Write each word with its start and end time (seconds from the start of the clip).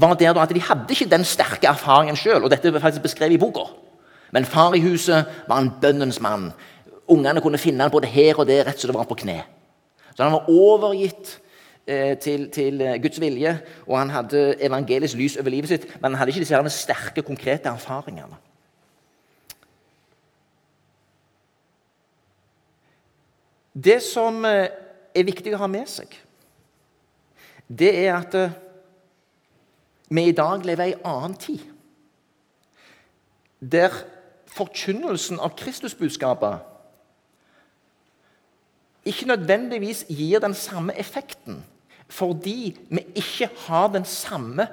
var 0.00 0.14
der 0.14 0.38
at 0.38 0.54
de 0.54 0.60
hadde 0.60 0.94
ikke 0.94 1.10
den 1.10 1.24
sterke 1.24 1.66
erfaringen 1.66 2.16
sjøl. 2.16 2.48
Dette 2.50 2.68
er 2.68 2.82
faktisk 2.82 3.02
beskrevet 3.02 3.36
i 3.36 3.40
boka. 3.40 3.68
Men 4.32 4.44
far 4.44 4.74
i 4.74 4.80
huset 4.80 5.26
var 5.48 5.58
en 5.58 5.72
bønnens 5.80 6.20
mann. 6.20 6.52
Ungene 7.10 7.40
kunne 7.40 7.58
finne 7.58 7.82
han 7.82 7.90
både 7.90 8.06
her 8.06 8.38
og 8.38 8.46
der, 8.46 8.64
rett 8.66 8.80
som 8.80 8.90
det 8.90 8.98
var 8.98 9.08
på 9.10 9.18
kne. 9.18 9.40
Så 10.14 10.22
han 10.22 10.32
var 10.32 10.50
overgitt 10.50 11.40
eh, 11.86 12.18
til, 12.18 12.48
til, 12.50 12.82
Guds 13.02 13.20
vilje, 13.20 13.58
og 13.86 13.98
han 13.98 14.10
hadde 14.10 14.54
evangelisk 14.62 15.18
lys 15.18 15.36
over 15.36 15.50
livet 15.50 15.68
sitt, 15.72 15.88
men 16.00 16.12
han 16.12 16.20
hadde 16.20 16.34
ikke 16.34 16.44
disse 16.44 16.78
sterke, 16.78 17.22
konkrete 17.22 17.68
erfaringene. 17.68 18.38
Det 23.74 24.00
som 24.02 24.44
eh, 24.44 24.68
er 25.14 25.26
viktig 25.26 25.54
å 25.54 25.62
ha 25.62 25.70
med 25.70 25.88
seg, 25.90 26.14
det 27.70 27.90
er 28.04 28.16
at 28.16 28.34
eh, 28.38 28.58
vi 30.10 30.26
i 30.28 30.34
dag 30.36 30.64
lever 30.66 30.90
i 30.90 30.94
en 30.96 31.06
annen 31.06 31.36
tid. 31.38 31.62
Der 33.60 33.94
forkynnelsen 34.50 35.40
av 35.40 35.54
Kristusbudskapet 35.58 36.66
ikke 39.06 39.28
nødvendigvis 39.30 40.04
gir 40.08 40.42
den 40.42 40.54
samme 40.54 40.96
effekten 40.98 41.62
fordi 42.10 42.74
vi 42.90 43.04
ikke 43.14 43.46
har 43.68 43.92
den 43.94 44.04
samme 44.04 44.66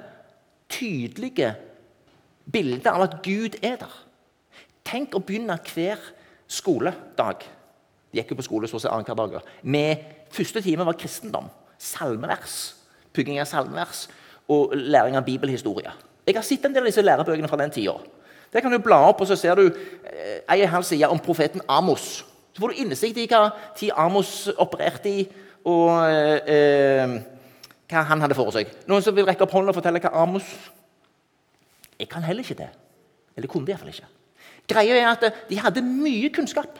tydelige 0.68 1.52
bildet 2.52 2.90
av 2.90 3.04
at 3.04 3.20
Gud 3.22 3.60
er 3.62 3.76
der. 3.78 3.94
Tenk 4.84 5.14
å 5.14 5.22
begynne 5.22 5.54
hver 5.70 6.02
skoledag 6.50 7.46
de 8.08 8.18
gikk 8.18 8.32
jo 8.32 8.38
på 8.38 8.46
skole 8.46 8.68
så 8.68 8.78
å 8.78 8.82
si 8.82 8.88
annenhver 8.90 9.18
dag. 9.18 9.48
Med 9.62 10.04
første 10.32 10.62
time 10.64 10.86
var 10.88 10.96
kristendom, 10.98 11.48
salmevers, 11.78 12.74
pugging 13.12 13.40
av 13.42 13.48
salmevers 13.50 14.06
og 14.48 14.72
læring 14.74 15.16
av 15.16 15.24
bibelhistorie. 15.24 15.92
Jeg 16.26 16.36
har 16.36 16.44
sett 16.44 16.64
en 16.64 16.74
del 16.74 16.84
av 16.84 16.90
disse 16.90 17.04
lærebøkene 17.04 17.48
fra 17.48 17.60
den 17.60 17.72
tida. 17.72 17.96
Der 18.52 18.64
kan 18.64 18.72
du 18.72 18.78
bla 18.80 19.00
opp, 19.08 19.20
og 19.20 19.28
så 19.28 19.36
ser 19.36 19.54
du 19.54 19.66
eh, 19.68 20.40
ei 20.48 20.64
halv 20.64 20.84
side 20.84 21.08
om 21.08 21.20
profeten 21.20 21.60
Amos. 21.68 22.24
Så 22.52 22.60
får 22.60 22.72
du 22.72 22.80
innsikt 22.82 23.20
i 23.20 23.26
hva 23.28 23.50
tid 23.76 23.92
Amos 23.96 24.48
opererte 24.56 25.12
i, 25.12 25.26
og 25.68 25.92
eh, 26.08 26.52
eh, 26.54 27.16
hva 27.88 28.04
han 28.08 28.24
hadde 28.24 28.36
for 28.36 28.52
seg. 28.54 28.70
Noen 28.88 29.04
som 29.04 29.16
vil 29.16 29.28
rekke 29.28 29.44
opp 29.44 29.52
hånda 29.56 29.72
og 29.72 29.80
fortelle 29.80 30.00
hva 30.04 30.14
Amos 30.22 30.48
Jeg 31.98 32.08
kan 32.08 32.22
heller 32.22 32.46
ikke 32.46 32.60
det. 32.60 32.68
Eller 33.36 33.50
kunne 33.50 33.66
det 33.66 33.74
iallfall 33.74 33.90
ikke. 33.90 34.06
Greia 34.68 35.00
er 35.00 35.08
at 35.10 35.24
de 35.48 35.56
hadde 35.58 35.82
mye 35.82 36.28
kunnskap. 36.30 36.78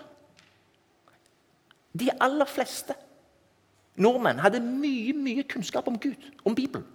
De 1.98 2.10
aller 2.20 2.47
fleste 2.47 2.94
nordmenn 3.98 4.38
hadde 4.38 4.60
mye 4.62 5.14
mye 5.16 5.42
kunnskap 5.48 5.88
om 5.91 5.98
Gud, 5.98 6.30
om 6.47 6.55
Bibelen. 6.55 6.86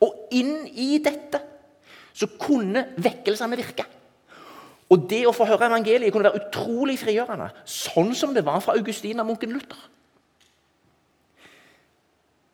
Og 0.00 0.34
inn 0.34 0.62
i 0.72 0.96
dette 1.02 1.40
så 2.12 2.28
kunne 2.40 2.86
vekkelsene 3.00 3.58
virke. 3.58 3.86
Og 4.92 5.06
det 5.08 5.22
å 5.24 5.32
få 5.32 5.46
høre 5.48 5.70
evangeliet 5.70 6.12
kunne 6.12 6.28
være 6.28 6.46
utrolig 6.46 6.98
frigjørende, 7.00 7.48
sånn 7.64 8.12
som 8.16 8.34
det 8.36 8.44
var 8.44 8.60
fra 8.60 8.76
Augustina-munken 8.76 9.54
Luther. 9.54 9.88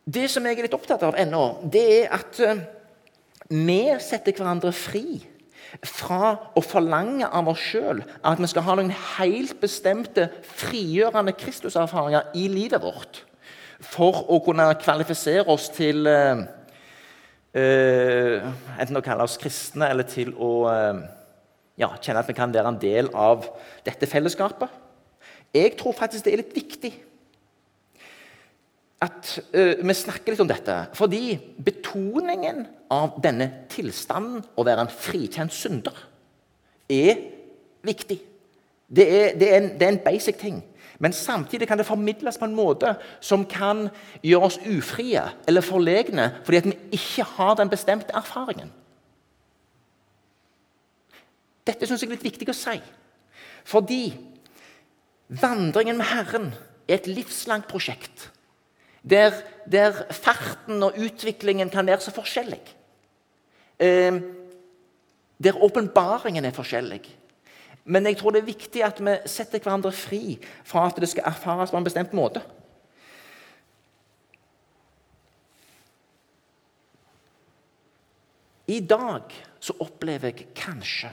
Det 0.09 0.25
som 0.31 0.45
jeg 0.47 0.57
er 0.57 0.65
litt 0.65 0.77
opptatt 0.77 1.03
av 1.05 1.17
ennå, 1.19 1.43
det 1.69 1.83
er 1.99 2.15
at 2.15 2.39
eh, 2.41 2.63
vi 3.51 3.81
setter 4.01 4.33
hverandre 4.33 4.71
fri 4.73 5.19
fra 5.85 6.31
å 6.57 6.63
forlange 6.65 7.27
av 7.27 7.51
oss 7.51 7.61
sjøl 7.61 8.01
at 8.25 8.39
vi 8.41 8.49
skal 8.49 8.65
ha 8.65 8.77
noen 8.79 8.93
helt 9.19 9.59
bestemte, 9.61 10.29
frigjørende 10.41 11.35
Kristuserfaringer 11.37 12.31
i 12.39 12.47
livet 12.49 12.81
vårt 12.81 13.21
for 13.85 14.23
å 14.31 14.39
kunne 14.43 14.65
kvalifisere 14.81 15.45
oss 15.51 15.69
til 15.75 16.07
uh, 16.09 16.41
enten 17.55 18.99
å 18.99 19.01
kalle 19.01 19.25
oss 19.25 19.39
kristne 19.41 19.87
eller 19.89 20.05
til 20.05 20.35
å 20.37 20.51
uh, 20.69 20.99
ja, 21.79 21.89
kjenne 21.97 22.21
at 22.21 22.29
vi 22.29 22.35
kan 22.37 22.53
være 22.53 22.73
en 22.73 22.81
del 22.81 23.09
av 23.17 23.47
dette 23.85 24.09
fellesskapet. 24.09 24.69
Jeg 25.55 25.73
tror 25.79 25.95
faktisk 25.97 26.27
det 26.27 26.33
er 26.33 26.43
litt 26.43 26.53
viktig 26.53 26.91
at 29.01 29.31
uh, 29.55 29.79
vi 29.79 29.95
snakker 29.97 30.35
litt 30.35 30.43
om 30.43 30.51
dette. 30.51 30.77
Fordi 30.99 31.39
betoningen 31.57 32.65
av 32.93 33.17
denne 33.23 33.49
tilstanden, 33.71 34.43
å 34.53 34.65
være 34.67 34.85
en 34.85 34.93
frikjent 34.93 35.55
synder, 35.55 35.95
er 36.89 37.21
viktig. 37.85 38.19
Det 38.89 39.05
er, 39.05 39.35
det 39.37 39.47
er, 39.49 39.59
en, 39.61 39.71
det 39.77 39.85
er 39.85 39.93
en, 39.93 40.03
basic 40.03 40.39
ting. 40.41 40.61
Men 40.99 41.13
samtidig 41.15 41.67
kan 41.67 41.79
det 41.79 41.87
formidles 41.87 42.37
på 42.37 42.45
en 42.45 42.55
måte 42.55 42.93
som 43.23 43.45
kan 43.47 43.87
gjøre 44.23 44.49
oss 44.49 44.59
ufrie 44.67 45.21
eller 45.47 45.63
forlegne 45.63 46.25
fordi 46.43 46.59
at 46.59 46.67
vi 46.67 46.75
ikke 46.99 47.27
har 47.37 47.55
den 47.55 47.71
bestemte 47.71 48.15
erfaringen. 48.15 48.71
Dette 51.67 51.87
syns 51.87 52.03
jeg 52.03 52.09
er 52.09 52.17
litt 52.17 52.27
viktig 52.27 52.49
å 52.51 52.57
si. 52.57 52.75
Fordi 53.69 54.01
vandringen 55.39 55.99
med 55.99 56.09
Herren 56.09 56.51
er 56.89 56.97
et 56.97 57.07
livslangt 57.07 57.69
prosjekt. 57.69 58.29
Der, 59.09 59.31
der, 59.69 60.03
farten 60.11 60.83
og 60.83 60.97
utviklingen 60.99 61.69
kan 61.71 61.87
være 61.87 62.03
så 62.03 62.11
forskjellig. 62.11 62.59
Eh, 63.79 64.19
der 65.39 65.61
åpenbaringen 65.63 66.45
er 66.45 66.55
forskjellig. 66.55 67.05
Men 67.89 68.05
jeg 68.05 68.19
tror 68.19 68.35
det 68.35 68.43
er 68.43 68.51
viktig 68.51 68.83
at 68.85 68.99
vi 69.01 69.15
setter 69.29 69.61
hverandre 69.63 69.91
fri 69.95 70.37
fra 70.67 70.85
at 70.89 70.99
det 71.01 71.09
skal 71.09 71.25
erfares 71.31 71.73
på 71.73 71.79
en 71.79 71.87
bestemt 71.87 72.13
måte. 72.13 72.43
I 78.69 78.79
dag 78.85 79.33
så 79.59 79.73
opplever 79.81 80.29
jeg 80.29 80.51
kanskje 80.53 81.09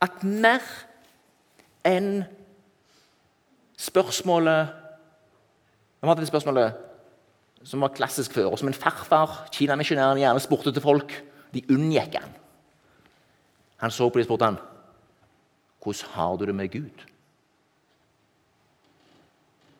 at 0.00 0.22
mer 0.22 0.62
enn 1.84 2.22
spørsmålet 3.80 4.76
vi 6.00 6.08
hadde 6.08 6.22
det 6.22 6.30
spørsmålet 6.30 6.86
som 7.68 7.82
var 7.84 7.92
klassisk 7.92 8.32
før, 8.32 8.54
og 8.54 8.58
som 8.58 8.70
en 8.70 8.76
farfar, 8.76 9.42
kinamisjonæren, 9.52 10.22
gjerne 10.22 10.40
spurte 10.40 10.72
til 10.72 10.80
folk. 10.80 11.12
De 11.52 11.60
unngikk 11.68 12.14
han. 12.16 12.30
Han 13.82 13.92
så 13.92 14.08
på 14.08 14.16
dem 14.16 14.24
og 14.24 14.30
spurte 14.30 14.48
han, 14.48 14.56
'Hvordan 15.80 16.10
har 16.10 16.36
du 16.36 16.46
det 16.46 16.54
med 16.54 16.68
Gud?' 16.68 17.06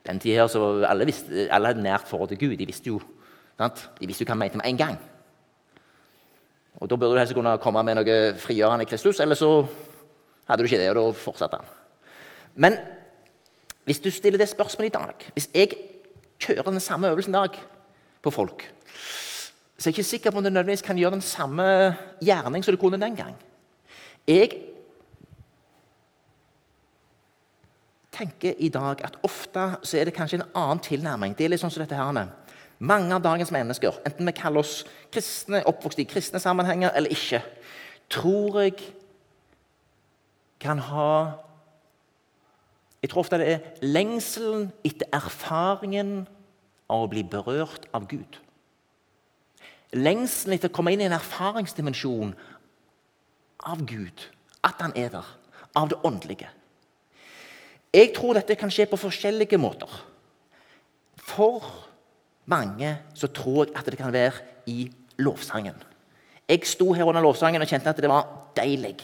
Den 0.06 0.19
tida 0.19 0.49
så 0.49 0.84
alle, 0.84 1.05
visste, 1.05 1.49
alle 1.53 1.66
hadde 1.66 1.83
nært 1.83 2.09
forhold 2.09 2.28
til 2.28 2.38
Gud. 2.38 2.56
De 2.56 2.66
visste 2.66 2.87
jo, 2.87 3.00
sant? 3.59 3.91
De 4.00 4.06
visste 4.06 4.25
jo 4.25 4.27
hva 4.27 4.33
han 4.33 4.39
mente 4.39 4.56
med 4.56 4.66
en 4.66 4.77
gang. 4.77 4.99
Og 6.81 6.91
Da 6.91 6.97
burde 6.97 7.12
du 7.12 7.19
helst 7.19 7.34
kunne 7.34 7.59
komme 7.59 7.83
med 7.83 7.94
noe 7.94 8.34
frigjørende 8.41 8.87
Kristus, 8.89 9.21
eller 9.21 9.34
så 9.34 9.66
hadde 10.49 10.62
du 10.62 10.65
ikke 10.65 10.78
det, 10.78 10.89
og 10.91 10.97
da 10.97 11.10
fortsatte 11.12 11.56
han. 11.56 11.66
Men 12.55 12.78
hvis 13.84 14.00
du 14.00 14.10
stiller 14.10 14.39
det 14.39 14.49
spørsmålet 14.49 14.91
i 14.91 14.99
dag 14.99 15.31
Hvis 15.33 15.49
jeg 15.55 15.69
kjører 16.41 16.71
den 16.71 16.81
samme 16.81 17.09
øvelsen 17.09 17.34
i 17.34 17.39
dag 17.39 17.60
på 18.22 18.31
folk, 18.31 18.75
så 19.78 19.89
er 19.89 19.93
jeg 19.93 19.99
ikke 19.99 20.09
sikker 20.09 20.31
på 20.31 20.39
om 20.39 20.44
du 20.44 20.50
nødvendigvis 20.50 20.83
kan 20.83 20.97
gjøre 20.97 21.10
den 21.10 21.21
samme 21.21 21.97
gjerning 22.21 22.65
som 22.65 22.75
du 22.75 22.81
kunne 22.81 23.00
den 23.00 23.16
gang. 23.16 23.37
Jeg 24.28 24.50
tenker 28.21 28.59
i 28.59 28.69
dag 28.73 29.03
at 29.07 29.19
ofte 29.27 29.67
så 29.83 29.99
er 29.99 30.09
det 30.09 30.15
kanskje 30.17 30.41
en 30.41 30.49
annen 30.55 30.83
tilnærming. 30.85 31.35
Det 31.37 31.47
er 31.47 31.55
litt 31.55 31.63
sånn 31.63 31.73
som 31.73 31.83
dette 31.83 31.99
her. 31.99 32.21
Mange 32.81 33.13
av 33.17 33.25
dagens 33.25 33.53
mennesker, 33.53 33.99
enten 34.09 34.29
vi 34.29 34.37
kaller 34.37 34.63
oss 34.63 34.81
kristne, 35.13 35.61
oppvokst 35.69 36.01
i 36.01 36.09
kristne 36.09 36.41
sammenhenger 36.41 36.95
eller 36.97 37.13
ikke, 37.13 37.43
tror 38.11 38.63
jeg 38.65 38.79
kan 40.61 40.81
ha 40.91 41.13
jeg 43.01 43.11
tror 43.11 43.23
ofte 43.23 43.39
det 43.41 43.49
er 43.49 43.85
lengselen 43.85 44.67
etter 44.85 45.09
erfaringen 45.17 46.27
av 46.91 47.07
å 47.07 47.09
bli 47.09 47.23
berørt 47.25 47.87
av 47.97 48.05
Gud. 48.11 48.37
Lengselen 49.97 50.59
etter 50.59 50.69
å 50.69 50.75
komme 50.77 50.93
inn 50.93 51.01
i 51.01 51.07
en 51.09 51.17
erfaringsdimensjon 51.17 52.34
av 53.73 53.84
Gud. 53.89 54.27
At 54.66 54.84
han 54.84 54.93
er 55.01 55.09
der. 55.15 55.31
Av 55.81 55.89
det 55.89 55.97
åndelige. 56.05 56.51
Jeg 57.91 58.13
tror 58.15 58.37
dette 58.39 58.54
kan 58.59 58.71
skje 58.71 58.87
på 58.87 58.98
forskjellige 59.01 59.59
måter. 59.59 59.91
For 61.19 61.65
mange 62.51 62.92
så 63.15 63.31
tror 63.34 63.65
jeg 63.66 63.77
at 63.78 63.91
det 63.91 63.98
kan 63.98 64.15
være 64.15 64.45
i 64.71 64.84
lovsangen. 65.19 65.75
Jeg 66.48 66.66
sto 66.66 66.92
her 66.92 67.07
under 67.07 67.22
lovsangen 67.22 67.63
og 67.63 67.69
kjente 67.71 67.91
at 67.91 67.98
det 68.03 68.10
var 68.10 68.27
deilig 68.57 68.97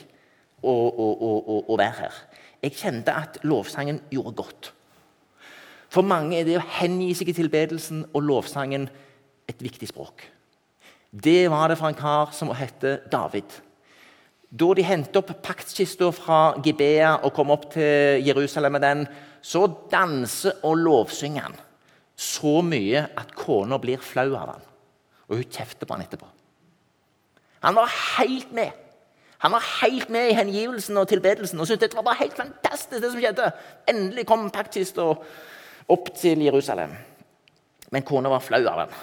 å, 0.62 0.72
å, 0.72 1.08
å, 1.14 1.58
å 1.66 1.78
være 1.78 1.98
her. 1.98 2.22
Jeg 2.62 2.78
kjente 2.78 3.14
at 3.14 3.38
lovsangen 3.46 4.00
gjorde 4.10 4.34
godt. 4.38 4.70
For 5.92 6.06
mange 6.06 6.40
er 6.40 6.46
det 6.46 6.56
å 6.58 6.66
hengi 6.80 7.12
seg 7.14 7.30
i 7.30 7.36
tilbedelsen 7.36 8.06
og 8.12 8.24
lovsangen 8.26 8.88
et 9.46 9.62
viktig 9.62 9.90
språk. 9.90 10.24
Det 11.10 11.46
var 11.50 11.70
det 11.70 11.78
for 11.78 11.90
en 11.90 11.98
kar 11.98 12.34
som 12.34 12.50
het 12.54 12.82
David. 13.12 13.60
Da 14.50 14.68
de 14.78 14.84
hentet 14.86 15.16
opp 15.18 15.32
paktkista 15.42 16.12
fra 16.14 16.40
Gibea 16.62 17.16
og 17.26 17.34
kom 17.34 17.50
opp 17.54 17.70
til 17.74 18.22
Jerusalem 18.26 18.76
med 18.76 18.84
den, 18.84 19.06
så 19.42 19.66
danser 19.90 20.62
og 20.66 20.78
lovsynger 20.82 21.48
han 21.48 21.56
så 22.16 22.62
mye 22.64 23.02
at 23.20 23.34
kona 23.36 23.76
blir 23.80 24.00
flau 24.00 24.30
av 24.38 24.54
han. 24.54 24.66
Og 25.28 25.40
hun 25.40 25.50
kjefter 25.52 25.84
på 25.84 25.94
han 25.94 26.04
etterpå. 26.06 26.28
Han 27.66 27.76
var 27.76 27.92
helt 28.16 28.52
med. 28.56 28.72
Han 29.44 29.52
var 29.52 29.66
helt 29.82 30.08
med 30.08 30.30
i 30.30 30.36
hengivelsen 30.38 30.96
og 30.96 31.08
tilbedelsen 31.10 31.60
og 31.60 31.68
syntes 31.68 31.90
det 31.92 31.98
var 31.98 32.06
bare 32.06 32.22
helt 32.22 32.38
fantastisk. 32.38 33.02
det 33.02 33.10
som 33.10 33.20
skjedde. 33.20 33.50
Endelig 33.88 34.24
kom 34.26 34.48
paktkista 34.50 35.10
opp 35.88 36.08
til 36.16 36.42
Jerusalem. 36.46 36.94
Men 37.92 38.02
kona 38.02 38.32
var 38.32 38.40
flau 38.40 38.62
av 38.64 38.80
han. 38.86 38.94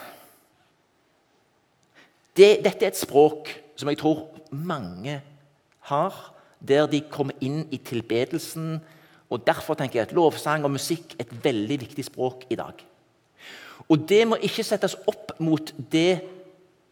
Det, 2.33 2.63
dette 2.65 2.81
er 2.81 2.89
et 2.89 2.97
språk 2.97 3.51
som 3.77 3.89
jeg 3.91 3.99
tror 4.01 4.25
mange 4.49 5.21
har, 5.89 6.15
der 6.63 6.87
de 6.87 7.01
kommer 7.11 7.35
inn 7.43 7.65
i 7.71 7.79
tilbedelsen. 7.83 8.77
og 9.29 9.43
Derfor 9.47 9.75
tenker 9.75 9.99
jeg 9.99 10.09
at 10.09 10.15
lovsang 10.15 10.63
og 10.63 10.75
musikk 10.75 11.15
er 11.17 11.25
et 11.25 11.37
veldig 11.43 11.79
viktig 11.83 12.05
språk 12.07 12.47
i 12.49 12.59
dag. 12.59 12.85
Og 13.89 14.05
det 14.09 14.21
må 14.27 14.39
ikke 14.39 14.63
settes 14.63 14.95
opp 15.09 15.33
mot 15.43 15.73
det 15.91 16.21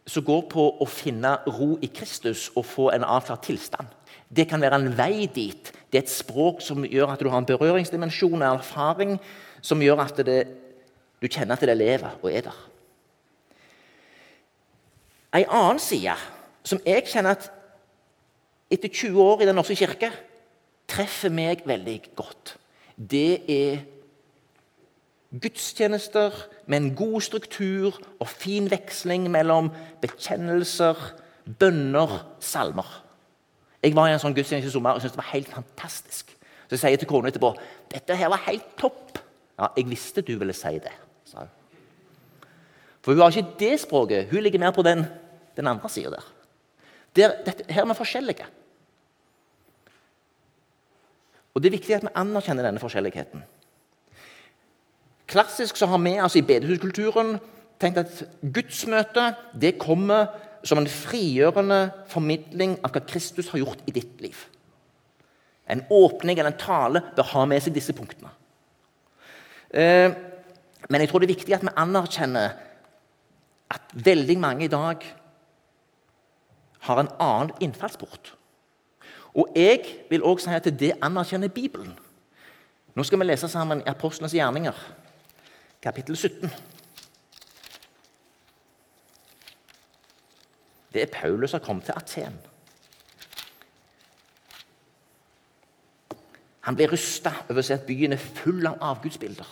som 0.08 0.24
går 0.26 0.42
på 0.50 0.64
å 0.82 0.86
finne 0.90 1.36
ro 1.46 1.76
i 1.80 1.88
Kristus 1.94 2.48
og 2.56 2.66
få 2.66 2.88
en 2.92 3.06
avklart 3.06 3.46
tilstand. 3.46 3.86
Det 4.28 4.48
kan 4.50 4.60
være 4.60 4.80
en 4.80 4.90
vei 4.98 5.28
dit. 5.30 5.70
Det 5.92 5.98
er 5.98 6.04
et 6.04 6.12
språk 6.12 6.62
som 6.64 6.84
gjør 6.84 7.14
at 7.14 7.22
du 7.22 7.30
har 7.30 7.38
en 7.38 7.48
berøringsdimensjon 7.48 8.40
og 8.40 8.48
erfaring 8.58 9.16
som 9.62 9.82
gjør 9.82 10.02
at 10.02 10.20
det, 10.26 10.38
du 11.22 11.28
kjenner 11.28 11.54
at 11.54 11.64
det 11.68 11.78
lever 11.78 12.18
og 12.20 12.30
er 12.32 12.46
der. 12.48 12.60
En 15.32 15.48
annen 15.48 15.80
side 15.80 16.16
som 16.66 16.80
jeg 16.84 17.06
kjenner 17.08 17.38
at 17.38 17.48
etter 18.72 18.88
20 18.88 19.20
år 19.20 19.42
i 19.42 19.48
Den 19.48 19.58
norske 19.58 19.76
kirke 19.76 20.12
treffer 20.90 21.32
meg 21.32 21.62
veldig 21.68 21.98
godt, 22.18 22.56
det 22.96 23.42
er 23.50 23.82
gudstjenester 25.32 26.34
med 26.66 26.78
en 26.78 26.90
god 26.96 27.20
struktur 27.24 27.96
og 28.20 28.28
fin 28.28 28.68
veksling 28.70 29.30
mellom 29.32 29.70
bekjennelser, 30.02 30.98
bønner, 31.58 32.18
salmer. 32.40 32.90
Jeg 33.82 33.96
var 33.96 34.10
i 34.10 34.14
en 34.14 34.20
sånn 34.22 34.36
gudstjeneste 34.36 34.68
i 34.68 34.74
sommer 34.74 34.94
og 34.94 35.02
syntes 35.02 35.16
det 35.16 35.22
var 35.22 35.32
helt 35.32 35.50
fantastisk. 35.50 36.36
Så 36.66 36.76
jeg 36.76 36.82
sier 36.84 37.00
til 37.00 37.10
kona 37.10 37.32
etterpå 37.32 37.54
dette 37.92 38.16
her 38.16 38.30
var 38.32 38.44
helt 38.46 38.68
topp. 38.80 39.18
Ja, 39.58 39.72
jeg 39.76 39.88
visste 39.90 40.24
du 40.24 40.34
ville 40.40 40.54
si 40.56 40.76
det, 40.82 40.92
sa 41.28 41.44
hun. 41.44 41.58
For 43.02 43.12
hun 43.12 43.24
har 43.24 43.34
ikke 43.34 43.58
det 43.58 43.80
språket. 43.82 44.28
Hun 44.30 44.44
ligger 44.44 44.62
mer 44.62 44.74
på 44.74 44.84
den, 44.86 45.02
den 45.56 45.66
andre 45.66 45.88
sida 45.90 46.12
der. 46.14 46.28
der 47.16 47.32
dette, 47.46 47.66
her 47.68 47.82
er 47.82 47.88
vi 47.90 47.98
forskjellige. 47.98 48.46
Og 51.54 51.62
Det 51.62 51.68
er 51.68 51.76
viktig 51.76 51.96
at 51.96 52.06
vi 52.06 52.14
anerkjenner 52.16 52.64
denne 52.64 52.80
forskjelligheten. 52.80 53.42
Klassisk 55.28 55.76
så 55.76 55.86
har 55.88 56.00
vi 56.00 56.16
altså 56.16 56.40
i 56.40 56.46
bedehuskulturen 56.48 57.36
tenkt 57.80 58.00
at 58.00 58.24
gudsmøtet 58.54 59.38
det 59.60 59.78
kommer 59.80 60.32
som 60.64 60.78
en 60.78 60.88
frigjørende 60.88 61.90
formidling 62.10 62.76
av 62.84 62.92
hva 62.94 63.02
Kristus 63.08 63.50
har 63.52 63.62
gjort 63.62 63.82
i 63.88 63.94
ditt 63.96 64.20
liv. 64.22 64.36
En 65.68 65.82
åpning 65.90 66.38
eller 66.38 66.52
en 66.52 66.60
tale 66.60 67.02
bør 67.16 67.30
ha 67.32 67.46
med 67.48 67.62
seg 67.64 67.74
disse 67.74 67.94
punktene. 67.96 68.30
Eh, 69.72 70.12
men 70.88 71.00
jeg 71.00 71.10
tror 71.10 71.22
det 71.22 71.30
er 71.30 71.34
viktig 71.34 71.56
at 71.56 71.64
vi 71.64 71.74
anerkjenner 71.80 72.54
at 73.72 73.96
veldig 74.04 74.36
mange 74.40 74.66
i 74.66 74.72
dag 74.72 75.04
har 76.86 77.00
en 77.00 77.12
annen 77.22 77.52
innfallsport. 77.64 78.34
Og 79.34 79.48
jeg 79.56 79.80
vil 80.10 80.22
også 80.22 80.50
si 80.50 80.56
at 80.56 80.80
det 80.80 80.92
anerkjenner 81.02 81.48
Bibelen. 81.48 81.94
Nå 82.94 83.02
skal 83.02 83.18
vi 83.18 83.24
lese 83.24 83.48
sammen 83.48 83.80
i 83.80 83.88
Apostlenes 83.88 84.34
gjerninger 84.36 84.76
kapittel 85.82 86.16
17. 86.16 86.50
Det 90.92 91.02
er 91.02 91.06
Paulus 91.12 91.50
som 91.50 91.60
kom 91.60 91.80
til 91.80 91.94
Aten. 91.96 92.36
Han 96.60 96.76
blir 96.76 96.92
rysta 96.92 97.32
over 97.48 97.58
å 97.58 97.66
se 97.66 97.74
at 97.74 97.86
byen 97.88 98.12
er 98.14 98.20
full 98.22 98.66
av 98.68 98.76
avgudsbilder. 98.92 99.48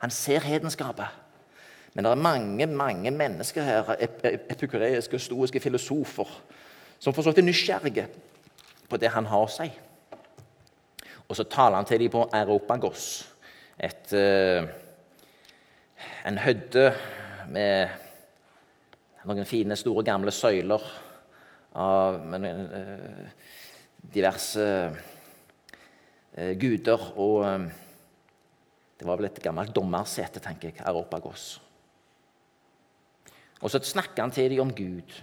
Han 0.00 0.10
ser 0.10 0.42
hedenskapet. 0.42 1.06
Men 1.94 2.06
det 2.06 2.10
er 2.10 2.22
mange 2.22 2.66
mange 2.66 3.10
mennesker 3.10 3.62
her, 3.62 3.92
epikureiske 4.50 5.14
og 5.14 5.20
stoiske 5.20 5.60
filosofer, 5.60 6.26
som 6.98 7.14
for 7.14 7.22
så 7.22 7.30
vidt 7.30 7.42
er 7.42 7.48
nysgjerrige 7.48 8.06
på 8.90 8.98
det 9.00 9.12
han 9.14 9.28
har 9.30 9.46
å 9.46 9.50
si. 9.50 9.68
Og 11.30 11.36
så 11.38 11.46
taler 11.46 11.78
han 11.78 11.86
til 11.86 12.02
dem 12.02 12.12
på 12.12 12.24
Europagos, 12.34 13.04
et 13.78 14.12
uh, 14.12 14.66
en 16.26 16.40
hødde 16.40 16.90
med 17.52 17.88
noen 19.28 19.46
fine, 19.48 19.76
store, 19.78 20.04
gamle 20.04 20.32
søyler 20.34 20.84
av 21.78 22.18
uh, 22.34 23.30
diverse 24.02 24.66
uh, 24.90 26.52
guder. 26.58 27.06
Og 27.14 27.68
det 29.00 29.08
var 29.08 29.16
vel 29.20 29.30
et 29.30 29.42
gammelt 29.44 29.72
dommersete, 29.76 30.42
tenker 30.42 30.72
jeg, 30.72 30.82
Aropagos. 30.84 31.54
Og 33.60 33.70
så 33.70 33.80
snakker 33.84 34.24
han 34.24 34.32
til 34.34 34.50
dem 34.50 34.66
om 34.66 34.74
Gud. 34.74 35.14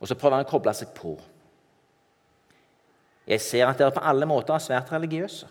Og 0.00 0.08
så 0.08 0.16
prøver 0.18 0.38
han 0.38 0.46
å 0.46 0.50
koble 0.50 0.74
seg 0.76 0.90
på. 0.96 1.14
Jeg 3.26 3.40
ser 3.40 3.66
at 3.66 3.78
dere 3.78 3.94
på 3.94 4.02
alle 4.04 4.26
måter 4.28 4.54
er 4.54 4.62
svært 4.62 4.92
religiøse. 4.92 5.48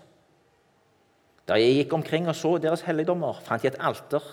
Da 1.47 1.57
jeg 1.59 1.75
gikk 1.81 1.93
omkring 1.93 2.27
og 2.29 2.35
så 2.35 2.57
deres 2.61 2.85
helligdommer, 2.87 3.39
fant 3.43 3.63
jeg 3.63 3.73
et 3.73 3.81
alter 3.83 4.23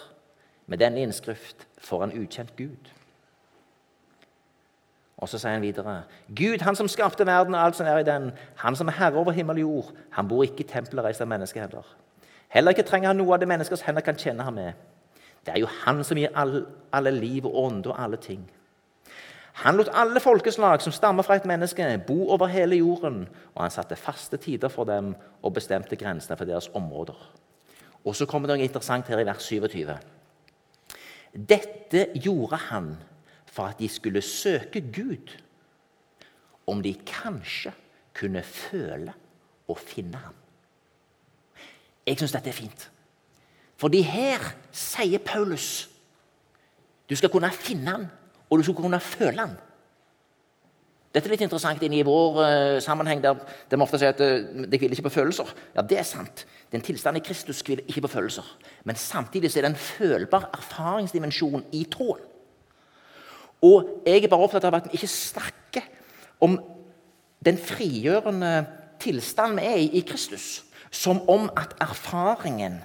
med 0.70 0.78
denne 0.78 1.02
innskrift 1.02 1.66
for 1.78 2.04
en 2.04 2.12
ukjent 2.14 2.52
Gud. 2.56 2.92
Og 5.20 5.28
så 5.28 5.38
sier 5.38 5.56
han 5.56 5.64
videre.: 5.64 6.02
Gud, 6.28 6.62
han 6.62 6.76
som 6.76 6.88
skapte 6.88 7.26
verden 7.26 7.54
og 7.54 7.64
alt 7.64 7.76
som 7.76 7.86
er 7.86 7.98
i 7.98 8.06
den, 8.06 8.30
han 8.56 8.76
som 8.76 8.88
er 8.88 8.96
herre 8.96 9.18
over 9.20 9.32
himmel 9.32 9.56
og 9.56 9.60
jord, 9.60 9.90
han 10.10 10.28
bor 10.28 10.42
ikke 10.42 10.64
i 10.64 10.68
tempelet 10.68 11.04
reist 11.04 11.20
av 11.20 11.28
menneskehender. 11.28 11.84
Heller 12.48 12.70
ikke 12.70 12.86
trenger 12.86 13.12
han 13.12 13.20
noe 13.20 13.34
av 13.34 13.42
det 13.42 13.48
menneskers 13.48 13.84
hender 13.86 14.02
kan 14.06 14.16
tjene 14.16 14.42
ham 14.42 14.54
med. 14.54 14.72
Det 15.46 15.54
er 15.54 15.60
jo 15.60 15.68
han 15.84 16.04
som 16.04 16.18
gir 16.18 16.32
alle, 16.34 16.64
alle 16.92 17.10
liv 17.10 17.46
og 17.46 17.56
ånde 17.64 17.90
og 17.90 18.02
alle 18.02 18.16
ting. 18.16 18.42
Han 19.60 19.76
lot 19.76 19.90
alle 19.92 20.20
folkeslag 20.24 20.80
som 20.80 20.92
stammer 20.92 21.24
fra 21.26 21.36
et 21.36 21.44
menneske, 21.48 21.84
bo 22.06 22.30
over 22.32 22.48
hele 22.48 22.78
jorden, 22.80 23.26
og 23.54 23.62
han 23.62 23.72
satte 23.74 23.96
faste 23.96 24.38
tider 24.40 24.72
for 24.72 24.88
dem 24.88 25.12
og 25.42 25.52
bestemte 25.54 25.98
grensene 26.00 26.36
for 26.36 26.48
deres 26.48 26.70
områder. 26.74 27.18
Og 28.04 28.16
så 28.16 28.24
kommer 28.26 28.48
det 28.48 28.56
noe 28.56 28.64
interessant 28.64 29.08
her 29.12 29.20
i 29.20 29.26
vers 29.28 29.44
27. 29.44 29.92
Dette 31.36 32.06
gjorde 32.16 32.56
han 32.70 32.94
for 33.50 33.68
at 33.68 33.78
de 33.78 33.88
skulle 33.88 34.22
søke 34.24 34.80
Gud, 34.80 35.36
om 36.66 36.80
de 36.82 36.94
kanskje 37.06 37.74
kunne 38.16 38.42
føle 38.42 39.12
og 39.68 39.78
finne 39.78 40.22
ham. 40.24 40.34
Jeg 42.06 42.16
syns 42.18 42.32
dette 42.32 42.48
er 42.48 42.56
fint. 42.56 42.86
Fordi 43.76 44.00
her 44.06 44.44
sier 44.72 45.20
Paulus 45.24 45.88
du 47.10 47.16
skal 47.18 47.30
kunne 47.32 47.50
finne 47.52 47.90
ham 47.90 48.08
og 48.50 48.58
du 48.58 48.64
skulle 48.64 48.82
kunne 48.82 49.00
føle 49.00 49.36
den. 49.38 49.58
Dette 51.10 51.26
er 51.26 51.32
litt 51.34 51.42
interessant 51.42 51.82
inn 51.82 51.94
i 51.96 52.04
vår 52.06 52.36
uh, 52.38 52.76
sammenheng, 52.82 53.22
der, 53.22 53.38
vi 53.66 53.78
ofte 53.82 53.98
sier 53.98 54.12
at 54.14 54.20
uh, 54.22 54.66
det 54.70 54.78
hviler 54.78 54.94
ikke 54.94 55.08
på 55.08 55.16
følelser. 55.16 55.48
Ja, 55.74 55.82
det 55.82 55.98
er 55.98 56.06
sant. 56.06 56.44
Den 56.70 56.84
tilstanden 56.86 57.18
i 57.18 57.26
Kristus 57.26 57.64
hviler 57.66 57.82
ikke 57.90 58.04
på 58.04 58.12
følelser. 58.12 58.46
Men 58.86 58.98
samtidig 58.98 59.50
er 59.50 59.66
det 59.66 59.72
en 59.72 59.80
følbar 59.80 60.46
erfaringsdimensjon 60.54 61.66
i 61.74 61.82
troen. 61.90 62.22
Og 63.66 63.90
jeg 64.06 64.22
er 64.22 64.30
bare 64.30 64.46
opptatt 64.46 64.68
av 64.68 64.78
at 64.78 64.86
vi 64.86 64.96
ikke 64.96 65.10
snakker 65.10 65.88
om 66.40 66.54
den 67.44 67.58
frigjørende 67.58 68.54
tilstanden 69.02 69.58
vi 69.58 69.66
er 69.66 69.82
i 69.82 69.90
i 69.98 70.06
Kristus, 70.06 70.62
som 70.90 71.20
om 71.28 71.50
at 71.58 71.74
erfaringen 71.82 72.78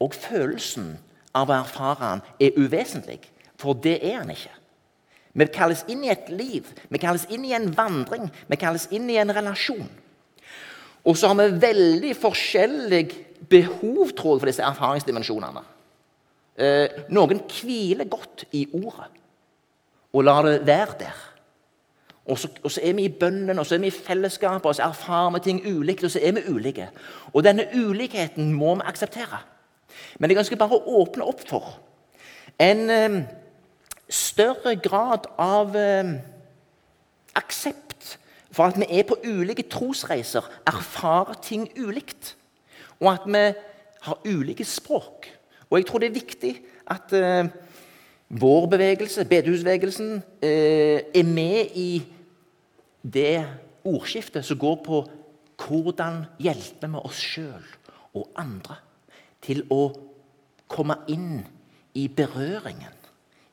og 0.00 0.14
følelsen 0.16 0.94
av 1.36 1.50
å 1.50 1.60
erfare 1.60 2.14
den 2.14 2.22
er 2.46 2.58
uvesentlig. 2.58 3.20
For 3.60 3.76
det 3.76 3.98
er 4.00 4.22
han 4.22 4.32
ikke. 4.32 4.54
Vi 5.36 5.46
kalles 5.54 5.84
inn 5.92 6.02
i 6.02 6.10
et 6.10 6.30
liv, 6.34 6.66
vi 6.90 6.98
kalles 6.98 7.28
inn 7.30 7.44
i 7.46 7.54
en 7.54 7.68
vandring, 7.76 8.26
vi 8.50 8.58
kalles 8.58 8.88
inn 8.90 9.06
i 9.12 9.18
en 9.20 9.30
relasjon. 9.30 9.86
Og 11.06 11.16
så 11.16 11.30
har 11.30 11.38
vi 11.38 11.60
veldig 11.62 12.14
forskjellig 12.18 13.04
behov 13.50 14.10
tror 14.16 14.34
jeg, 14.34 14.40
for 14.40 14.50
disse 14.50 14.66
erfaringsdimensjonene. 14.66 15.62
Eh, 16.60 17.04
noen 17.14 17.40
hviler 17.46 18.10
godt 18.10 18.48
i 18.58 18.66
ordet 18.74 19.08
og 20.10 20.24
lar 20.26 20.42
det 20.42 20.66
være 20.66 20.96
der. 20.98 21.18
Og 22.26 22.38
så, 22.38 22.50
og 22.62 22.70
så, 22.70 22.80
er 22.84 22.92
vi 22.98 23.06
i 23.06 23.12
bønnen, 23.20 23.58
og 23.58 23.66
så 23.66 23.74
er 23.74 23.82
vi 23.82 23.86
i 23.86 23.94
fellesskapet, 23.94 24.66
og 24.66 24.74
så 24.74 24.82
erfarer 24.82 25.30
vi 25.34 25.40
ting 25.44 25.60
ulikt, 25.66 26.04
og 26.04 26.10
så 26.10 26.20
er 26.22 26.34
vi 26.36 26.42
ulike. 26.50 26.88
Og 27.32 27.44
denne 27.46 27.68
ulikheten 27.74 28.52
må 28.52 28.74
vi 28.74 28.86
akseptere. 28.86 29.38
Men 30.18 30.30
jeg 30.30 30.42
ønsker 30.42 30.58
bare 30.58 30.76
å 30.76 31.00
åpne 31.00 31.26
opp 31.26 31.46
for 31.48 31.78
en 32.60 32.90
eh, 32.90 33.22
større 34.10 34.76
grad 34.82 35.30
av 35.38 35.76
eh, 35.78 36.12
aksept 37.38 38.18
for 38.50 38.66
at 38.66 38.78
vi 38.78 38.86
er 38.90 39.06
på 39.06 39.18
ulike 39.24 39.64
trosreiser, 39.70 40.44
erfarer 40.66 41.38
ting 41.42 41.68
ulikt. 41.78 42.34
Og 43.00 43.12
at 43.12 43.26
vi 43.26 43.44
har 44.00 44.22
ulike 44.26 44.64
språk. 44.66 45.30
Og 45.70 45.78
jeg 45.78 45.86
tror 45.86 46.02
det 46.02 46.10
er 46.10 46.18
viktig 46.18 46.52
at 46.90 47.12
eh, 47.14 47.46
vår 48.28 48.66
bevegelse, 48.74 49.24
bedehusbevegelsen, 49.24 50.22
eh, 50.42 51.00
er 51.14 51.24
med 51.24 51.76
i 51.78 52.02
det 53.02 53.46
ordskiftet 53.84 54.44
som 54.44 54.58
går 54.58 54.78
på 54.84 55.02
hvordan 55.60 56.24
hjelper 56.40 56.90
vi 56.90 57.02
oss 57.04 57.20
sjøl 57.20 57.66
og 58.16 58.30
andre 58.40 58.76
til 59.44 59.62
å 59.70 59.90
komme 60.70 60.96
inn 61.12 61.42
i 61.94 62.06
berøringen. 62.08 62.99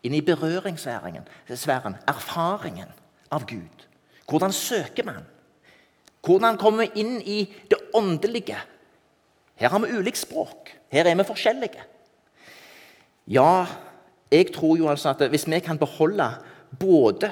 Inn 0.08 0.16
i 0.16 0.24
berøringssfæren, 0.24 1.98
erfaringen 2.08 2.94
av 3.32 3.44
Gud. 3.50 3.88
Hvordan 4.30 4.54
søker 4.56 5.04
man? 5.08 5.26
Hvordan 6.24 6.58
kommer 6.60 6.86
vi 6.86 7.02
inn 7.04 7.20
i 7.22 7.42
det 7.68 7.80
åndelige? 7.96 8.58
Her 9.56 9.74
har 9.74 9.84
vi 9.84 9.98
ulikt 9.98 10.20
språk. 10.20 10.72
Her 10.92 11.08
er 11.08 11.16
vi 11.16 11.28
forskjellige. 11.28 11.84
Ja, 13.28 13.66
jeg 14.32 14.52
tror 14.56 14.78
jo 14.78 14.90
altså 14.90 15.10
at 15.10 15.30
hvis 15.30 15.48
vi 15.48 15.60
kan 15.60 15.80
beholde 15.80 16.30
både 16.80 17.32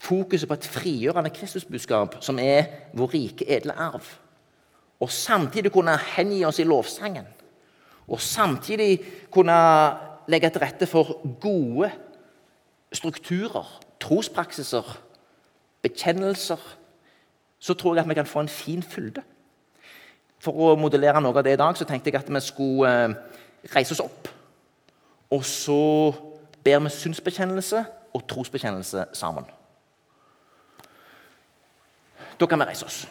fokuset 0.00 0.48
på 0.48 0.54
et 0.54 0.66
frigjørende 0.66 1.30
Kristusbudskap, 1.30 2.16
som 2.20 2.38
er 2.38 2.90
vår 2.94 3.14
rike, 3.14 3.46
edle 3.50 3.72
arv, 3.72 4.06
og 5.00 5.10
samtidig 5.10 5.72
kunne 5.72 5.98
hengi 6.16 6.44
oss 6.44 6.58
i 6.58 6.64
lovsangen, 6.64 7.26
og 8.08 8.20
samtidig 8.20 9.00
kunne 9.30 9.56
legge 10.28 10.50
til 10.50 10.62
rette 10.62 10.86
for 10.86 11.20
gode 11.40 11.90
strukturer, 12.92 13.80
trospraksiser, 14.00 14.98
bekjennelser, 15.82 16.60
så 17.58 17.74
tror 17.74 17.94
jeg 17.94 18.04
at 18.04 18.08
vi 18.08 18.14
kan 18.14 18.26
få 18.26 18.40
en 18.40 18.48
fin 18.48 18.82
fylde. 18.82 19.22
For 20.40 20.56
å 20.56 20.74
modellere 20.80 21.20
noe 21.20 21.36
av 21.36 21.44
det 21.44 21.54
i 21.54 21.60
dag 21.60 21.76
så 21.76 21.84
tenkte 21.84 22.10
jeg 22.10 22.20
at 22.22 22.32
vi 22.32 22.40
skulle 22.40 22.90
eh, 22.90 23.16
reise 23.74 23.92
oss 23.92 24.02
opp. 24.04 24.28
Og 25.30 25.44
så 25.44 26.12
ber 26.64 26.80
vi 26.80 26.92
synsbekjennelse 26.94 27.84
og 28.16 28.26
trosbekjennelse 28.28 29.04
sammen. 29.12 29.44
Da 32.40 32.48
kan 32.48 32.58
vi 32.58 32.70
reise 32.70 32.88
oss. 32.88 33.04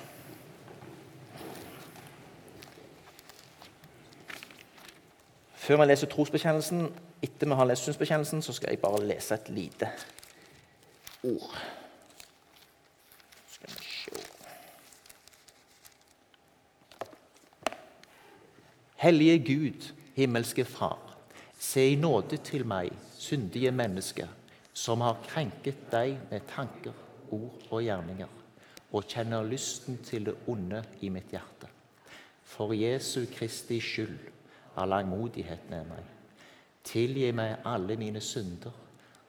Før 5.69 5.77
vi 5.77 5.85
leser 5.85 6.09
trosbekjennelsen, 6.09 6.88
etter 7.21 7.45
vi 7.45 7.53
har 7.53 7.67
lest 7.69 7.85
synsbekjennelsen, 7.85 8.39
så 8.41 8.55
skal 8.57 8.71
jeg 8.73 8.79
bare 8.81 9.03
lese 9.05 9.35
et 9.35 9.49
lite 9.53 9.85
ord. 11.29 11.51
Skal 13.53 13.75
vi 13.75 13.83
se 13.85 14.23
Hellige 19.03 19.35
Gud, 19.45 19.91
himmelske 20.15 20.65
Far. 20.65 20.97
Se 21.59 21.85
i 21.91 22.01
nåde 22.01 22.41
til 22.49 22.65
meg, 22.65 22.89
syndige 23.13 23.69
menneske, 23.71 24.25
som 24.73 25.05
har 25.05 25.21
krenket 25.27 25.85
deg 25.93 26.17
med 26.31 26.49
tanker, 26.49 26.97
ord 27.29 27.69
og 27.69 27.85
gjerninger, 27.85 28.33
og 28.89 29.05
kjenner 29.05 29.45
lysten 29.45 30.01
til 30.01 30.25
det 30.31 30.35
onde 30.49 30.81
i 31.05 31.13
mitt 31.13 31.29
hjerte. 31.29 31.69
For 32.41 32.73
Jesu 32.73 33.27
Kristi 33.38 33.77
skyld, 33.79 34.17
ha 34.75 34.85
langmodighet 34.85 35.69
med 35.69 35.89
meg. 35.89 36.05
Tilgi 36.83 37.31
meg 37.35 37.65
alle 37.67 37.97
mine 37.99 38.21
synder, 38.21 38.73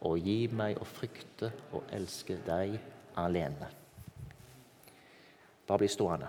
og 0.00 0.18
gi 0.24 0.46
meg 0.56 0.78
å 0.80 0.86
frykte 0.88 1.50
og 1.76 1.90
elske 1.92 2.38
deg 2.46 2.78
alene. 3.20 3.68
Bare 5.66 5.82
bli 5.82 5.88
stående. 5.88 6.28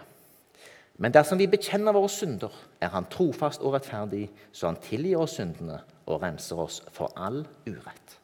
Men 1.01 1.13
dersom 1.13 1.39
vi 1.39 1.48
bekjenner 1.50 1.96
våre 1.96 2.10
synder, 2.10 2.51
er 2.82 2.89
Han 2.89 3.08
trofast 3.10 3.62
og 3.62 3.74
rettferdig, 3.74 4.30
så 4.51 4.68
Han 4.68 4.82
tilgir 4.82 5.18
oss 5.18 5.38
syndene 5.39 5.80
og 6.06 6.22
renser 6.22 6.60
oss 6.60 6.82
for 6.91 7.13
all 7.15 7.46
urett. 7.65 8.18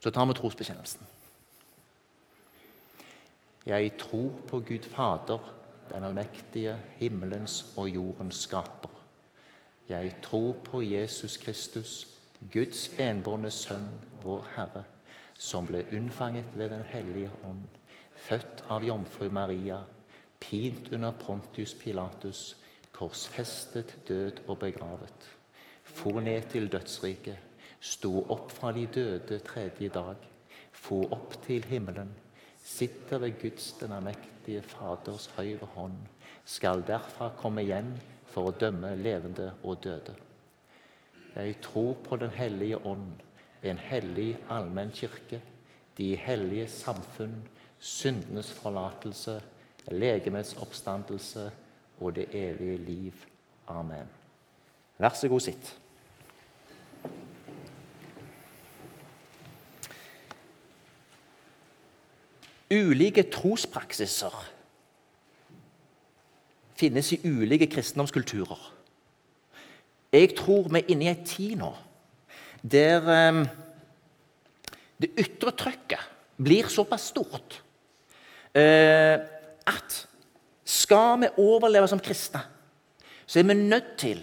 Så 0.00 0.10
tar 0.10 0.26
vi 0.26 0.34
trosbekjennelsen. 0.34 1.06
Jeg 3.66 3.92
tror 3.98 4.32
på 4.48 4.58
Gud 4.58 4.88
Fader, 4.90 5.38
den 5.92 6.04
allmektige, 6.04 6.76
himmelens 6.98 7.74
og 7.76 7.88
jordens 7.88 8.42
skaper. 8.42 9.01
Jeg 9.92 10.14
tror 10.22 10.52
på 10.64 10.82
Jesus 10.82 11.36
Kristus, 11.36 12.08
Guds 12.52 12.88
enbårne 12.98 13.50
Sønn, 13.50 13.90
vår 14.22 14.46
Herre, 14.54 14.84
som 15.36 15.66
ble 15.68 15.82
unnfanget 15.92 16.54
ved 16.56 16.70
Den 16.72 16.84
hellige 16.88 17.30
ånd, 17.44 17.66
født 18.16 18.62
av 18.72 18.86
jomfru 18.86 19.28
Maria 19.28 19.82
pint 20.40 20.88
under 20.92 21.12
Pontius 21.12 21.74
Pilatus, 21.74 22.56
korsfestet, 22.92 23.98
død 24.08 24.40
og 24.48 24.58
begravet. 24.58 25.28
For 25.84 26.20
ned 26.20 26.48
til 26.54 26.72
dødsriket, 26.72 27.36
sto 27.80 28.24
opp 28.32 28.48
fra 28.50 28.72
de 28.72 28.86
døde 28.94 29.38
tredje 29.44 29.92
dag, 29.92 30.16
for 30.72 31.12
opp 31.12 31.36
til 31.44 31.68
himmelen, 31.68 32.14
sitter 32.64 33.18
ved 33.18 33.36
Guds 33.42 33.72
den 33.82 33.92
allmektige 33.92 34.62
Faders 34.62 35.28
høyre 35.36 35.68
hånd, 35.76 36.00
skal 36.44 36.80
derfra 36.88 37.28
komme 37.36 37.66
igjen 37.66 37.92
for 38.32 38.48
å 38.48 38.54
dømme 38.56 38.94
levende 38.96 39.52
og 39.62 39.82
døde. 39.84 40.14
Jeg 41.36 41.56
tror 41.64 41.94
på 42.04 42.16
Den 42.16 42.30
hellige 42.30 42.76
ånd, 42.86 43.20
en 43.62 43.78
hellig 43.78 44.36
allmenn 44.50 44.90
kirke, 44.92 45.40
de 45.98 46.16
hellige 46.16 46.68
samfunn, 46.68 47.36
syndenes 47.78 48.52
forlatelse, 48.52 49.40
legemets 49.90 50.54
oppstandelse 50.60 51.50
og 52.00 52.14
det 52.16 52.28
evige 52.34 52.76
liv. 52.76 53.24
Amen. 53.68 54.08
Vær 54.98 55.14
så 55.14 55.28
god, 55.28 55.40
sitt. 55.40 55.78
Ulike 62.72 63.22
trospraksiser 63.22 64.51
finnes 66.82 67.12
i 67.14 67.20
ulike 67.24 67.68
kristendomskulturer. 67.70 68.62
Jeg 70.12 70.34
tror 70.36 70.68
vi 70.68 70.82
er 70.82 70.92
inne 70.92 71.06
i 71.06 71.12
en 71.12 71.26
tid 71.26 71.56
nå 71.60 71.72
der 72.62 73.06
um, 73.32 73.40
det 75.02 75.08
ytre 75.18 75.50
trykket 75.58 76.02
blir 76.38 76.68
såpass 76.70 77.08
stort 77.10 77.56
uh, 78.54 79.16
at 79.66 79.96
skal 80.62 81.18
vi 81.24 81.30
overleve 81.42 81.88
som 81.90 82.00
kristne, 82.02 82.42
så 83.26 83.40
er 83.40 83.48
vi 83.48 83.56
nødt 83.58 83.96
til 83.98 84.20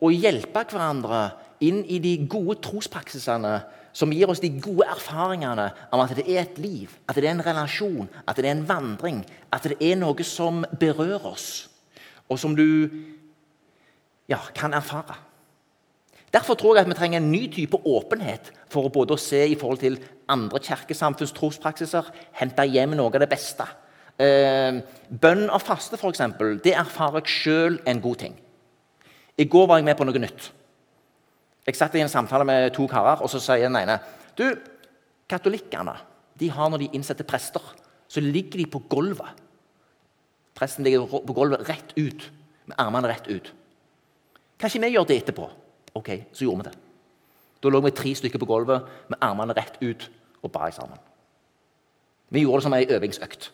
å 0.00 0.10
hjelpe 0.12 0.66
hverandre 0.68 1.22
inn 1.64 1.80
i 1.88 1.98
de 2.02 2.12
gode 2.28 2.58
trospraksisene 2.64 3.54
som 3.92 4.12
gir 4.12 4.30
oss 4.30 4.42
de 4.42 4.52
gode 4.62 4.86
erfaringene 4.86 5.70
om 5.90 6.02
at 6.02 6.14
det 6.16 6.26
er 6.28 6.44
et 6.44 6.60
liv, 6.62 6.92
at 7.08 7.16
det 7.16 7.26
er 7.26 7.34
en 7.34 7.46
relasjon, 7.46 8.10
at 8.26 8.36
det 8.36 8.46
er 8.46 8.54
en 8.54 8.68
vandring, 8.68 9.24
at 9.52 9.66
det 9.66 9.78
er 9.80 9.98
noe 9.98 10.26
som 10.26 10.62
berører 10.80 11.26
oss, 11.32 11.48
og 12.30 12.38
som 12.38 12.54
du 12.56 12.88
ja, 14.30 14.38
kan 14.54 14.74
erfare. 14.74 15.18
Derfor 16.30 16.54
tror 16.54 16.76
jeg 16.76 16.86
at 16.86 16.90
vi 16.90 16.94
trenger 16.94 17.18
en 17.18 17.32
ny 17.32 17.48
type 17.50 17.78
åpenhet 17.82 18.52
for 18.70 18.86
å 18.86 18.94
både 18.94 19.18
se 19.18 19.42
i 19.50 19.58
forhold 19.58 19.82
til 19.82 19.98
andre 20.30 20.60
kirkesamfunns 20.62 21.34
trospraksiser, 21.34 22.06
hente 22.38 22.66
hjem 22.70 22.94
noe 22.94 23.10
av 23.10 23.24
det 23.24 23.32
beste 23.32 23.66
Eh, 24.20 24.80
bønn 25.08 25.46
og 25.48 25.62
faste, 25.64 25.96
f.eks., 25.96 26.20
det 26.64 26.74
erfarer 26.76 27.22
jeg 27.22 27.32
sjøl 27.32 27.78
en 27.88 28.00
god 28.04 28.18
ting. 28.20 28.34
I 29.40 29.46
går 29.48 29.68
var 29.70 29.80
jeg 29.80 29.86
med 29.88 29.96
på 29.96 30.04
noe 30.04 30.20
nytt. 30.20 30.50
Jeg 31.66 31.76
satt 31.76 31.94
i 31.94 32.02
en 32.02 32.10
samtale 32.12 32.46
med 32.48 32.70
to 32.74 32.86
karer, 32.90 33.20
og 33.20 33.30
så 33.30 33.40
sier 33.42 33.68
den 33.68 33.78
ene 33.82 33.98
Du, 34.38 34.46
katolikkene 35.28 35.96
de 36.40 36.48
har 36.48 36.70
når 36.72 36.84
de 36.84 36.92
innsetter 36.96 37.26
prester, 37.28 37.62
så 38.08 38.20
ligger 38.24 38.62
de 38.62 38.66
på 38.70 38.80
gulvet. 38.88 39.36
Presten 40.56 40.84
ligger 40.84 41.04
på 41.04 41.34
gulvet 41.36 41.68
rett 41.68 41.92
ut, 41.98 42.24
med 42.64 42.78
armene 42.80 43.10
rett 43.10 43.28
ut. 43.28 43.50
Kan 44.58 44.70
ikke 44.70 44.80
vi 44.86 44.92
gjøre 44.94 45.08
det 45.10 45.18
etterpå? 45.20 45.50
Ok, 45.96 46.08
så 46.32 46.46
gjorde 46.46 46.62
vi 46.62 46.70
det. 46.70 46.74
Da 47.60 47.68
lå 47.68 47.80
vi 47.84 47.92
tre 47.92 48.14
stykker 48.16 48.40
på 48.40 48.48
gulvet 48.48 48.88
med 49.12 49.20
armene 49.20 49.56
rett 49.56 49.76
ut 49.82 50.08
og 50.40 50.52
bar 50.52 50.72
sammen. 50.72 50.98
Vi 52.30 52.44
gjorde 52.44 52.62
det 52.62 52.66
som 52.68 52.76
ei 52.78 52.86
øvingsøkt. 52.88 53.50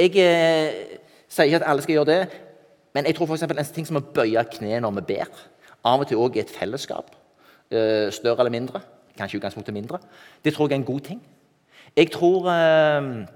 Jeg 0.00 0.16
eh, 0.16 0.98
sier 1.28 1.50
ikke 1.50 1.60
at 1.60 1.68
alle 1.68 1.84
skal 1.84 1.98
gjøre 1.98 2.10
det, 2.10 2.20
men 2.94 3.06
jeg 3.06 3.16
tror 3.16 3.28
for 3.28 3.52
en 3.52 3.72
ting 3.74 3.86
som 3.86 4.00
å 4.00 4.06
bøye 4.14 4.44
kne 4.54 4.80
når 4.80 4.96
vi 5.00 5.06
ber, 5.12 5.42
av 5.84 6.02
og 6.02 6.08
til 6.08 6.20
òg 6.20 6.36
i 6.36 6.42
et 6.42 6.52
fellesskap, 6.52 7.14
eh, 7.70 8.10
større 8.10 8.44
eller 8.44 8.54
mindre, 8.54 8.82
kanskje 9.16 9.36
i 9.36 9.40
utgangspunktet 9.40 9.74
mindre, 9.74 10.00
det 10.44 10.54
tror 10.54 10.68
jeg 10.68 10.78
er 10.78 10.80
en 10.80 10.92
god 10.92 11.00
ting. 11.00 11.20
Jeg 11.96 12.10
tror 12.12 12.48
eh, 12.52 13.26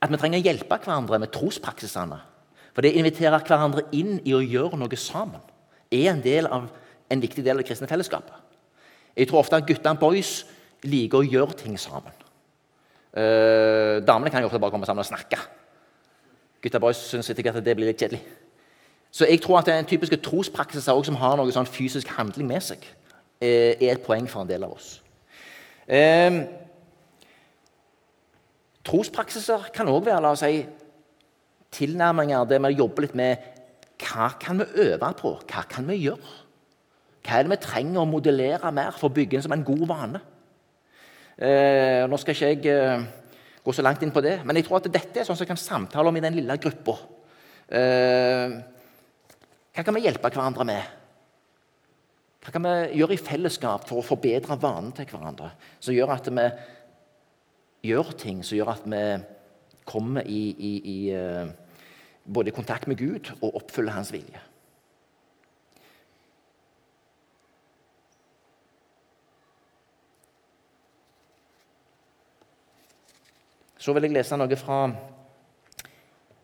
at 0.00 0.12
vi 0.12 0.20
trenger 0.20 0.40
å 0.40 0.44
hjelpe 0.44 0.78
hverandre 0.78 1.18
med 1.18 1.32
trospraksisene. 1.32 2.20
For 2.74 2.82
det 2.82 2.96
inviterer 2.98 3.44
hverandre 3.46 3.86
inn 3.94 4.18
i 4.26 4.34
å 4.34 4.42
gjøre 4.42 4.78
noe 4.78 4.96
sammen. 4.98 5.40
er 5.90 6.10
en, 6.10 6.22
del 6.22 6.46
av, 6.46 6.68
en 7.10 7.20
viktig 7.20 7.44
del 7.44 7.54
av 7.54 7.62
det 7.62 7.68
kristne 7.68 7.86
fellesskapet. 7.86 8.34
Jeg 9.14 9.28
tror 9.28 9.44
ofte 9.44 9.56
at 9.56 9.66
guttene 9.66 9.98
boys 9.98 10.44
liker 10.82 11.22
å 11.22 11.28
gjøre 11.28 11.54
ting 11.54 11.78
sammen. 11.78 12.12
Eh, 13.14 14.02
damene 14.02 14.30
kan 14.30 14.42
jo 14.42 14.48
ofte 14.50 14.58
bare 14.58 14.74
komme 14.74 14.86
sammen 14.86 15.04
og 15.04 15.06
snakke. 15.06 15.38
Gutta 16.64 16.80
boys 16.82 16.98
syns 16.98 17.30
sikkert 17.30 17.60
at 17.60 17.64
det 17.64 17.76
blir 17.78 17.92
litt 17.92 18.00
kjedelig. 18.00 18.24
Så 19.14 19.28
jeg 19.30 19.38
tror 19.44 19.60
at 19.60 19.68
den 19.70 19.86
typiske 19.86 20.18
trospraksiser 20.18 21.02
som 21.06 21.18
har 21.20 21.36
noe 21.38 21.52
sånn 21.54 21.70
fysisk 21.70 22.08
handling 22.16 22.48
med 22.50 22.64
seg, 22.66 22.82
eh, 23.38 23.78
er 23.78 23.92
et 23.92 24.02
poeng 24.02 24.26
for 24.30 24.42
en 24.42 24.50
del 24.50 24.66
av 24.66 24.74
oss. 24.74 24.96
Eh, 25.86 26.40
trospraksiser 28.84 29.70
kan 29.74 29.88
òg 29.92 30.08
være 30.08 30.22
la 30.24 30.32
oss 30.34 30.42
si, 30.42 30.64
tilnærminger 31.70 32.48
der 32.48 32.58
vi 32.66 32.74
jobber 32.74 33.06
litt 33.06 33.14
med 33.14 33.36
hva 34.02 34.32
kan 34.40 34.58
vi 34.58 34.88
øve 34.88 35.12
på, 35.14 35.38
hva 35.46 35.62
kan 35.70 35.86
vi 35.86 36.00
gjøre? 36.08 36.34
Hva 37.22 37.38
er 37.38 37.46
det 37.46 37.54
vi 37.54 37.62
trenger 37.62 38.02
å 38.02 38.10
modellere 38.10 38.72
mer 38.74 38.92
for 38.98 39.08
å 39.08 39.14
bygge 39.14 39.38
den 39.38 39.46
som 39.46 39.54
en 39.54 39.64
god 39.64 39.86
vane? 39.88 40.20
Eh, 41.38 42.02
nå 42.10 42.18
skal 42.18 42.34
ikke 42.34 42.50
jeg 42.50 42.66
eh, 42.66 43.06
gå 43.64 43.72
så 43.72 43.82
langt 43.82 44.02
inn 44.02 44.12
på 44.14 44.22
det, 44.22 44.40
men 44.44 44.56
jeg 44.56 44.66
tror 44.66 44.82
at 44.82 44.90
dette 44.92 45.20
er 45.20 45.24
sånn 45.26 45.38
som 45.38 45.46
vi 45.46 45.54
kan 45.54 45.60
samtale 45.60 46.10
om 46.10 46.16
i 46.16 46.22
den 46.22 46.34
lille 46.34 46.58
gruppa. 46.58 46.98
Eh, 47.70 48.73
hva 49.74 49.82
kan 49.82 49.96
vi 49.96 50.04
hjelpe 50.04 50.30
hverandre 50.30 50.64
med? 50.68 50.92
Hva 52.44 52.52
kan 52.54 52.62
vi 52.62 53.00
gjøre 53.00 53.16
i 53.16 53.22
fellesskap 53.22 53.88
for 53.88 53.98
å 53.98 54.06
forbedre 54.06 54.58
vanen 54.60 54.92
til 54.94 55.08
hverandre? 55.10 55.50
Som 55.82 55.96
gjør 55.96 56.14
at 56.14 56.30
vi 56.30 56.46
gjør 57.90 58.14
ting 58.16 58.44
som 58.44 58.56
gjør 58.56 58.70
at 58.76 58.86
vi 58.88 59.02
kommer 59.84 60.24
i, 60.24 60.42
i, 60.54 60.72
i 60.92 60.98
uh, 61.12 61.50
både 62.24 62.54
kontakt 62.54 62.86
med 62.88 62.96
Gud 62.96 63.32
og 63.40 63.58
oppfyller 63.60 63.92
Hans 63.92 64.12
vilje. 64.14 64.40
Så 73.76 73.92
vil 73.92 74.06
jeg 74.06 74.14
lese 74.14 74.36
noe 74.40 74.56
fra 74.56 74.78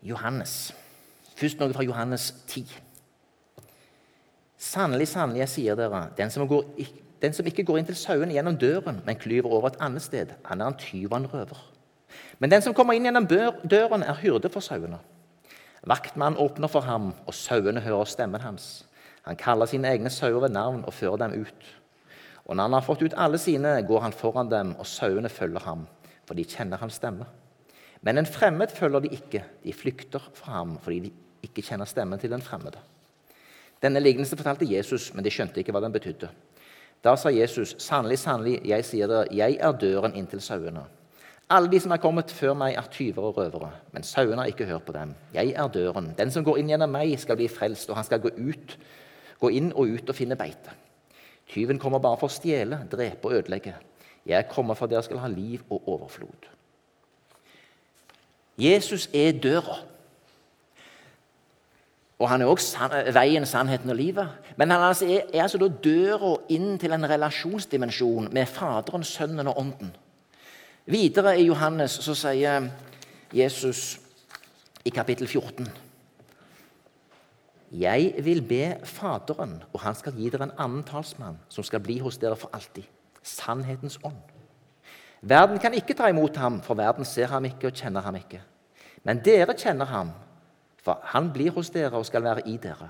Johannes. 0.05 0.75
Først 1.39 1.57
noe 1.57 1.73
fra 1.73 1.85
Johannes 1.87 2.27
10. 2.45 2.90
Sannelig, 4.61 5.07
sannelig, 5.09 5.41
jeg 5.41 5.49
sier 5.55 5.77
dere, 5.79 6.03
den 6.17 6.29
som, 6.29 6.45
går, 6.45 6.67
den 7.23 7.33
som 7.33 7.47
ikke 7.49 7.63
går 7.65 7.79
inn 7.79 7.87
til 7.87 7.97
sauene 7.97 8.35
gjennom 8.35 8.59
døren, 8.61 8.99
men 9.07 9.17
klyver 9.17 9.49
over 9.49 9.71
et 9.71 9.79
annet 9.81 10.05
sted, 10.05 10.35
han 10.45 10.61
er 10.61 10.69
en 10.69 10.77
tyv 10.77 11.07
og 11.09 11.17
en 11.17 11.31
røver. 11.31 11.63
Men 12.37 12.53
den 12.53 12.61
som 12.61 12.75
kommer 12.77 12.93
inn 12.93 13.07
gjennom 13.07 13.25
døren, 13.25 14.05
er 14.05 14.19
hyrde 14.21 14.51
for 14.53 14.61
sauene. 14.61 14.99
Vaktmannen 15.89 16.37
åpner 16.37 16.69
for 16.69 16.85
ham, 16.85 17.09
og 17.25 17.33
sauene 17.33 17.81
hører 17.81 18.05
stemmen 18.11 18.43
hans. 18.45 18.83
Han 19.25 19.37
kaller 19.37 19.69
sine 19.69 19.89
egne 19.89 20.13
sauer 20.13 20.43
ved 20.45 20.53
navn 20.53 20.85
og 20.85 20.93
fører 20.93 21.23
dem 21.23 21.41
ut. 21.41 21.67
Og 22.45 22.53
når 22.53 22.67
han 22.67 22.77
har 22.77 22.85
fått 22.85 23.01
ut 23.01 23.17
alle 23.17 23.41
sine, 23.41 23.73
går 23.87 24.05
han 24.05 24.13
foran 24.13 24.53
dem, 24.53 24.75
og 24.77 24.85
sauene 24.85 25.29
følger 25.29 25.65
ham, 25.65 25.87
for 26.29 26.37
de 26.37 26.45
kjenner 26.45 26.81
hans 26.81 27.01
stemme. 27.01 27.25
Men 28.05 28.21
en 28.21 28.29
fremmed 28.29 28.73
følger 28.77 29.01
de 29.01 29.13
ikke, 29.17 29.43
de 29.65 29.73
flykter 29.73 30.21
fra 30.37 30.59
ham 30.59 30.77
fordi 30.81 31.07
de 31.07 31.11
ikke 31.45 31.65
kjenner 31.65 31.89
stemmen 31.89 32.21
til 32.21 32.33
den 32.33 32.45
fremmede. 32.45 32.81
Denne 33.81 33.99
lignelsen 33.99 34.37
fortalte 34.37 34.67
Jesus, 34.69 35.13
men 35.13 35.25
de 35.25 35.31
skjønte 35.33 35.61
ikke 35.61 35.73
hva 35.73 35.81
den 35.81 35.93
betydde. 35.93 36.29
Da 37.03 37.15
sa 37.15 37.29
Jesus, 37.29 37.75
'Sannelig, 37.79 38.19
sannelig, 38.19 38.61
jeg 38.65 38.85
sier 38.85 39.07
dere, 39.07 39.27
jeg 39.31 39.57
er 39.59 39.71
døren 39.71 40.15
inn 40.15 40.27
til 40.27 40.41
sauene.' 40.41 40.85
Alle 41.49 41.71
de 41.71 41.79
som 41.79 41.91
er 41.91 41.97
kommet 41.97 42.31
før 42.31 42.53
meg, 42.53 42.75
er 42.77 42.87
tyver 42.91 43.23
og 43.23 43.37
røvere, 43.37 43.71
men 43.91 44.03
sauene 44.03 44.37
har 44.37 44.45
ikke 44.45 44.65
hørt 44.65 44.85
på 44.85 44.93
dem. 44.95 45.15
Jeg 45.33 45.51
er 45.51 45.67
døren. 45.67 46.13
Den 46.17 46.31
som 46.31 46.43
går 46.43 46.57
inn 46.57 46.69
gjennom 46.69 46.89
meg, 46.89 47.19
skal 47.19 47.35
bli 47.35 47.47
frelst, 47.47 47.89
og 47.89 47.95
han 47.95 48.05
skal 48.07 48.21
gå, 48.23 48.29
ut, 48.37 48.77
gå 49.39 49.49
inn 49.49 49.73
og 49.73 49.91
ut 49.91 50.09
og 50.09 50.15
finne 50.15 50.37
beite. 50.39 50.71
Tyven 51.51 51.79
kommer 51.79 51.99
bare 51.99 52.17
for 52.17 52.31
å 52.31 52.31
stjele, 52.31 52.85
drepe 52.91 53.27
og 53.27 53.33
ødelegge. 53.33 53.73
Jeg 54.25 54.47
kommer 54.47 54.77
for 54.79 54.87
dere 54.87 55.03
skal 55.03 55.19
ha 55.19 55.27
liv 55.27 55.59
og 55.69 55.87
overflod. 55.87 56.47
Jesus 58.57 59.09
er 59.13 59.31
døra. 59.31 59.81
Og 62.21 62.29
han 62.29 62.43
er 62.43 62.51
også 62.51 62.89
veien, 63.15 63.45
sannheten 63.49 63.89
og 63.89 63.97
livet. 63.97 64.29
Men 64.57 64.69
han 64.69 64.83
altså 64.85 65.07
er, 65.09 65.23
er 65.33 65.47
altså 65.47 65.57
døra 65.83 66.35
inn 66.53 66.77
til 66.77 66.93
en 66.93 67.07
relasjonsdimensjon 67.09 68.29
med 68.33 68.45
Faderen, 68.45 69.03
Sønnen 69.03 69.49
og 69.49 69.57
Ånden. 69.57 69.89
Videre 70.85 71.33
i 71.39 71.47
Johannes 71.47 71.97
så 72.05 72.13
sier 72.17 72.69
Jesus 73.33 73.99
i 74.85 74.89
kapittel 74.89 75.27
14 75.27 75.67
Jeg 77.81 78.13
vil 78.25 78.41
be 78.45 78.77
Faderen, 78.83 79.63
og 79.73 79.81
han 79.81 79.95
skal 79.95 80.13
gi 80.13 80.29
dere 80.29 80.49
en 80.49 80.57
annen 80.59 80.83
talsmann, 80.83 81.39
som 81.49 81.63
skal 81.63 81.81
bli 81.81 81.99
hos 82.03 82.17
dere 82.21 82.37
for 82.37 82.53
alltid. 82.53 82.85
Sannhetens 83.23 83.97
ånd. 84.03 84.17
Verden 85.21 85.59
kan 85.61 85.73
ikke 85.73 85.93
ta 85.97 86.09
imot 86.09 86.37
ham, 86.37 86.61
for 86.61 86.77
verden 86.77 87.05
ser 87.05 87.29
ham 87.33 87.45
ikke 87.45 87.69
og 87.69 87.77
kjenner 87.77 88.01
ham 88.01 88.17
ikke. 88.17 88.41
Men 89.05 89.21
dere 89.25 89.57
kjenner 89.57 89.85
ham 89.85 90.11
for 90.81 91.01
han 91.13 91.29
blir 91.33 91.53
hos 91.55 91.69
dere 91.73 91.97
og 91.99 92.07
skal 92.07 92.25
være 92.25 92.45
i 92.49 92.57
dere. 92.61 92.89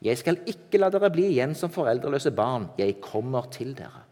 Jeg 0.00 0.18
skal 0.18 0.40
ikke 0.48 0.80
la 0.80 0.88
dere 0.92 1.10
bli 1.12 1.26
igjen 1.28 1.54
som 1.54 1.72
foreldreløse 1.72 2.32
barn. 2.32 2.70
Jeg 2.78 3.00
kommer 3.04 3.50
til 3.52 3.74
dere. 3.76 4.06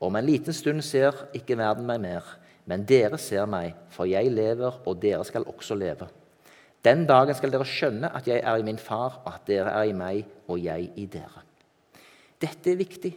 Om 0.00 0.16
en 0.16 0.26
liten 0.26 0.56
stund 0.56 0.82
ser 0.84 1.26
ikke 1.36 1.56
verden 1.56 1.86
meg 1.88 2.00
mer, 2.02 2.24
men 2.66 2.84
dere 2.88 3.18
ser 3.20 3.46
meg, 3.48 3.76
for 3.92 4.08
jeg 4.08 4.32
lever, 4.32 4.80
og 4.84 4.98
dere 5.00 5.24
skal 5.24 5.46
også 5.48 5.76
leve. 5.78 6.08
Den 6.84 7.06
dagen 7.06 7.34
skal 7.34 7.52
dere 7.52 7.66
skjønne 7.66 8.10
at 8.14 8.26
jeg 8.28 8.42
er 8.42 8.58
i 8.58 8.66
min 8.66 8.80
far, 8.80 9.20
og 9.24 9.32
at 9.34 9.46
dere 9.48 9.72
er 9.72 9.90
i 9.90 9.96
meg, 9.96 10.26
og 10.48 10.60
jeg 10.62 10.90
i 10.96 11.06
dere. 11.10 11.44
Dette 12.42 12.72
er 12.72 12.80
viktig. 12.80 13.14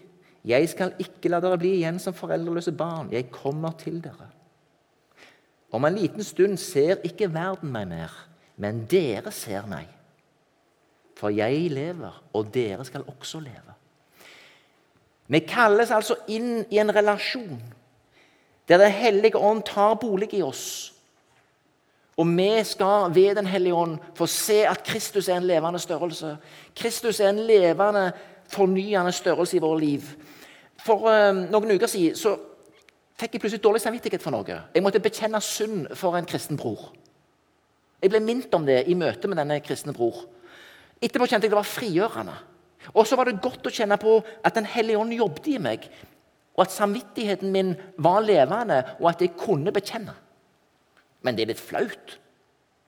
Jeg 0.47 0.69
skal 0.71 0.93
ikke 1.01 1.31
la 1.31 1.41
dere 1.43 1.59
bli 1.59 1.75
igjen 1.79 1.99
som 1.99 2.15
foreldreløse 2.15 2.71
barn. 2.77 3.11
Jeg 3.11 3.31
kommer 3.33 3.75
til 3.79 3.99
dere. 4.03 4.29
Om 5.71 5.85
en 5.85 5.99
liten 5.99 6.23
stund 6.23 6.57
ser 6.57 7.03
ikke 7.05 7.29
verden 7.33 7.71
meg 7.73 7.89
mer, 7.91 8.13
men 8.59 8.83
dere 8.91 9.31
ser 9.31 9.67
meg. 9.71 9.87
For 11.19 11.31
jeg 11.35 11.71
lever, 11.71 12.21
og 12.33 12.53
dere 12.53 12.85
skal 12.87 13.07
også 13.07 13.41
leve. 13.43 13.75
Vi 15.29 15.39
kalles 15.45 15.91
altså 15.91 16.15
inn 16.31 16.63
i 16.71 16.79
en 16.81 16.95
relasjon 16.95 17.59
der 18.69 18.77
Den 18.77 18.91
hellige 18.91 19.37
ånd 19.37 19.63
tar 19.65 19.95
bolig 19.97 20.33
i 20.33 20.41
oss. 20.45 20.93
Og 22.17 22.27
vi 22.27 22.63
skal 22.63 23.15
ved 23.15 23.35
Den 23.35 23.45
hellige 23.45 23.73
ånd 23.73 23.97
få 24.15 24.25
se 24.25 24.67
at 24.67 24.83
Kristus 24.83 25.29
er 25.29 25.37
en 25.37 25.47
levende 25.47 25.79
størrelse. 25.79 26.37
Kristus 26.75 27.19
er 27.19 27.29
en 27.29 27.39
levende, 27.39 28.11
fornyende 28.47 29.11
størrelse 29.11 29.57
i 29.57 29.59
vårt 29.59 29.79
liv. 29.79 30.01
For 30.85 30.95
uh, 31.09 31.35
noen 31.51 31.71
uker 31.71 31.87
siden 31.87 32.15
så 32.15 32.35
fikk 33.19 33.33
jeg 33.33 33.41
plutselig 33.41 33.63
dårlig 33.63 33.81
samvittighet 33.81 34.21
for 34.21 34.31
noe. 34.31 34.61
Jeg 34.75 34.83
måtte 34.83 34.99
bekjenne 34.99 35.41
synd 35.41 35.87
for 35.95 36.17
en 36.17 36.25
kristen 36.25 36.57
bror. 36.57 36.91
Jeg 37.99 38.13
ble 38.13 38.21
minnet 38.23 38.53
om 38.55 38.65
det 38.67 38.85
i 38.87 38.95
møte 38.97 39.27
med 39.27 39.39
denne 39.41 39.59
kristne 39.63 39.93
bror. 39.95 40.23
Etterpå 40.99 41.27
kjente 41.27 41.47
jeg 41.47 41.53
det 41.53 41.59
var 41.59 41.67
frigjørende. 41.67 42.37
Og 42.95 43.05
så 43.07 43.17
var 43.19 43.27
det 43.27 43.41
godt 43.43 43.67
å 43.67 43.73
kjenne 43.73 43.97
på 43.99 44.19
at 44.45 44.55
Den 44.55 44.67
hellige 44.67 44.99
ånd 44.99 45.13
jobbet 45.13 45.51
i 45.51 45.59
meg, 45.59 45.89
og 46.55 46.65
at 46.65 46.75
samvittigheten 46.75 47.51
min 47.51 47.75
var 47.97 48.23
levende, 48.23 48.81
og 48.99 49.11
at 49.11 49.21
jeg 49.23 49.35
kunne 49.39 49.71
bekjenne. 49.75 50.15
Men 51.23 51.35
det 51.35 51.43
er 51.43 51.51
litt 51.53 51.61
flaut. 51.61 52.17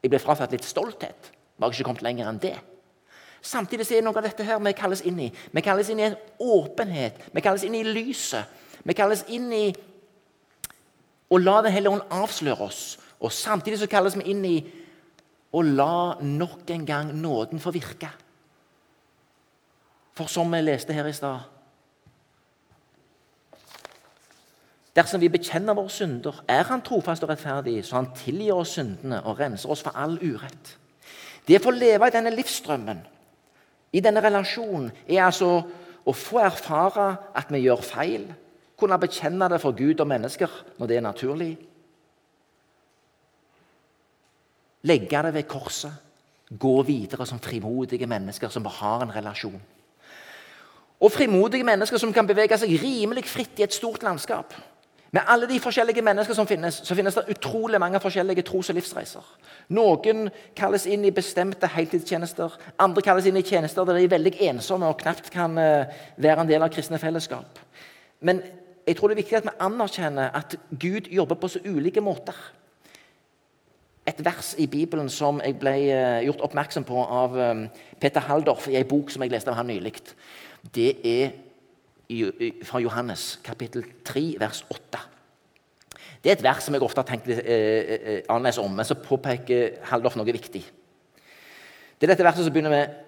Jeg 0.02 0.12
ble 0.12 0.20
fratatt 0.20 0.52
litt 0.56 0.68
stolthet. 0.68 1.32
Vi 1.32 1.64
har 1.64 1.72
ikke 1.72 1.88
kommet 1.88 2.04
lenger 2.04 2.28
enn 2.28 2.42
det. 2.42 2.56
Samtidig 3.42 3.88
er 3.88 4.00
det 4.00 4.06
noe 4.06 4.18
av 4.18 4.26
dette 4.26 4.46
her 4.46 4.60
vi 4.62 4.74
kalles 4.78 5.04
inn 5.08 5.20
i. 5.24 5.30
Vi 5.32 5.64
kalles 5.66 5.90
inn 5.90 6.02
i 6.02 6.08
en 6.10 6.18
åpenhet. 6.40 7.18
Vi 7.34 7.44
kalles 7.44 7.64
inn 7.66 7.78
i 7.78 7.86
lyset. 7.86 8.48
Vi 8.84 8.96
kalles 8.98 9.24
inn 9.30 9.48
i 9.54 9.66
å 11.32 11.40
la 11.40 11.62
Den 11.62 11.74
hellige 11.74 11.96
ånd 11.96 12.12
avsløre 12.12 12.68
oss. 12.68 12.98
Og 13.22 13.32
samtidig 13.32 13.80
så 13.80 13.90
kalles 13.90 14.18
vi 14.18 14.30
inn 14.34 14.46
i 14.46 14.58
og 15.52 15.66
la 15.66 16.16
nok 16.22 16.70
en 16.72 16.86
gang 16.86 17.16
nåden 17.16 17.60
få 17.60 17.72
virke. 17.72 18.10
For 20.16 20.28
som 20.32 20.52
vi 20.54 20.62
leste 20.62 20.94
her 20.94 21.08
i 21.08 21.16
stad 21.16 21.40
Dersom 24.92 25.22
vi 25.22 25.30
bekjenner 25.32 25.72
våre 25.74 25.90
synder, 25.90 26.42
er 26.48 26.68
Han 26.68 26.82
trofast 26.84 27.24
og 27.24 27.30
rettferdig, 27.30 27.86
så 27.86 27.96
Han 27.96 28.10
tilgir 28.16 28.58
oss 28.60 28.74
syndene 28.76 29.22
og 29.24 29.40
renser 29.40 29.72
oss 29.72 29.84
for 29.84 29.96
all 29.96 30.18
urett. 30.20 30.78
Det 31.48 31.62
å 31.62 31.64
få 31.64 31.72
leve 31.72 32.08
i 32.08 32.14
denne 32.14 32.34
livsstrømmen, 32.36 33.00
i 33.94 34.02
denne 34.04 34.24
relasjonen, 34.24 34.92
er 35.08 35.24
altså 35.24 35.62
å 36.06 36.14
få 36.14 36.42
erfare 36.44 37.16
at 37.36 37.48
vi 37.52 37.64
gjør 37.64 37.82
feil, 37.82 38.28
kunne 38.78 39.00
bekjenne 39.00 39.48
det 39.50 39.62
for 39.62 39.72
Gud 39.78 40.00
og 40.00 40.08
mennesker 40.08 40.50
når 40.78 40.88
det 40.88 40.98
er 40.98 41.06
naturlig, 41.06 41.52
Legge 44.84 45.24
det 45.24 45.34
ved 45.34 45.48
korset. 45.50 45.94
Gå 46.60 46.82
videre 46.84 47.26
som 47.26 47.40
frimodige 47.40 48.08
mennesker 48.08 48.50
som 48.50 48.66
har 48.66 49.04
en 49.04 49.16
relasjon. 49.16 49.62
Og 51.02 51.12
frimodige 51.12 51.64
mennesker 51.64 51.98
som 51.98 52.14
kan 52.14 52.28
bevege 52.28 52.58
seg 52.58 52.76
rimelig 52.82 53.26
fritt 53.30 53.60
i 53.60 53.66
et 53.66 53.74
stort 53.74 54.04
landskap. 54.04 54.54
Med 55.12 55.28
alle 55.28 55.48
de 55.48 55.60
forskjellige 55.60 56.02
mennesker 56.02 56.34
som 56.34 56.48
finnes, 56.48 56.78
så 56.88 56.96
finnes 56.96 57.16
det 57.16 57.34
utrolig 57.34 57.80
mange 57.80 58.00
forskjellige 58.00 58.46
tros- 58.48 58.70
og 58.72 58.78
livsreiser. 58.78 59.26
Noen 59.76 60.30
kalles 60.56 60.86
inn 60.88 61.04
i 61.04 61.12
bestemte 61.12 61.68
heltidstjenester. 61.68 62.54
Andre 62.80 63.04
kalles 63.04 63.28
inn 63.28 63.40
i 63.40 63.44
tjenester 63.44 63.88
der 63.88 64.00
de 64.00 64.06
er 64.08 64.14
veldig 64.14 64.34
ensomme 64.48 64.88
og 64.88 65.02
knapt 65.02 65.28
kan 65.34 65.58
eh, 65.60 65.92
være 66.16 66.46
en 66.46 66.52
del 66.54 66.64
av 66.64 66.72
kristne 66.72 67.00
fellesskap. 67.02 67.60
Men 68.22 68.40
jeg 68.88 68.96
tror 68.96 69.12
det 69.12 69.18
er 69.18 69.24
viktig 69.24 69.40
at 69.42 69.50
vi 69.50 69.58
anerkjenner 69.68 70.32
at 70.38 70.56
Gud 70.80 71.12
jobber 71.12 71.36
på 71.36 71.52
så 71.52 71.60
ulike 71.66 72.02
måter. 72.02 72.38
Et 74.08 74.26
vers 74.26 74.56
i 74.58 74.66
Bibelen 74.68 75.10
som 75.14 75.42
jeg 75.44 75.60
ble 75.62 75.76
eh, 75.94 76.24
gjort 76.26 76.42
oppmerksom 76.48 76.86
på 76.88 77.04
av 77.04 77.38
eh, 77.38 77.64
Peter 78.02 78.24
Haldorf 78.26 78.68
i 78.72 78.80
en 78.80 78.90
bok 78.90 79.14
som 79.14 79.22
jeg 79.24 79.34
leste 79.34 79.52
av 79.52 79.60
ham 79.60 79.70
nylig. 79.70 79.94
Det 80.74 80.92
er 81.06 81.32
fra 82.68 82.82
Johannes 82.84 83.40
kapittel 83.44 83.86
3, 84.04 84.24
vers 84.42 84.66
8. 84.68 85.00
Det 86.22 86.32
er 86.32 86.36
et 86.36 86.44
vers 86.44 86.66
som 86.66 86.76
jeg 86.76 86.84
ofte 86.84 87.00
har 87.00 87.08
tenkt 87.08 87.30
litt 87.30 87.40
eh, 87.46 88.20
annerledes 88.28 88.60
om, 88.62 88.74
men 88.76 88.88
så 88.88 89.00
påpeker 89.00 89.80
Haldorf 89.90 90.18
noe 90.20 90.28
viktig. 90.28 90.62
Det 90.62 92.08
er 92.08 92.14
dette 92.14 92.26
verset 92.26 92.46
som 92.46 92.54
begynner 92.54 92.74
med 92.74 93.00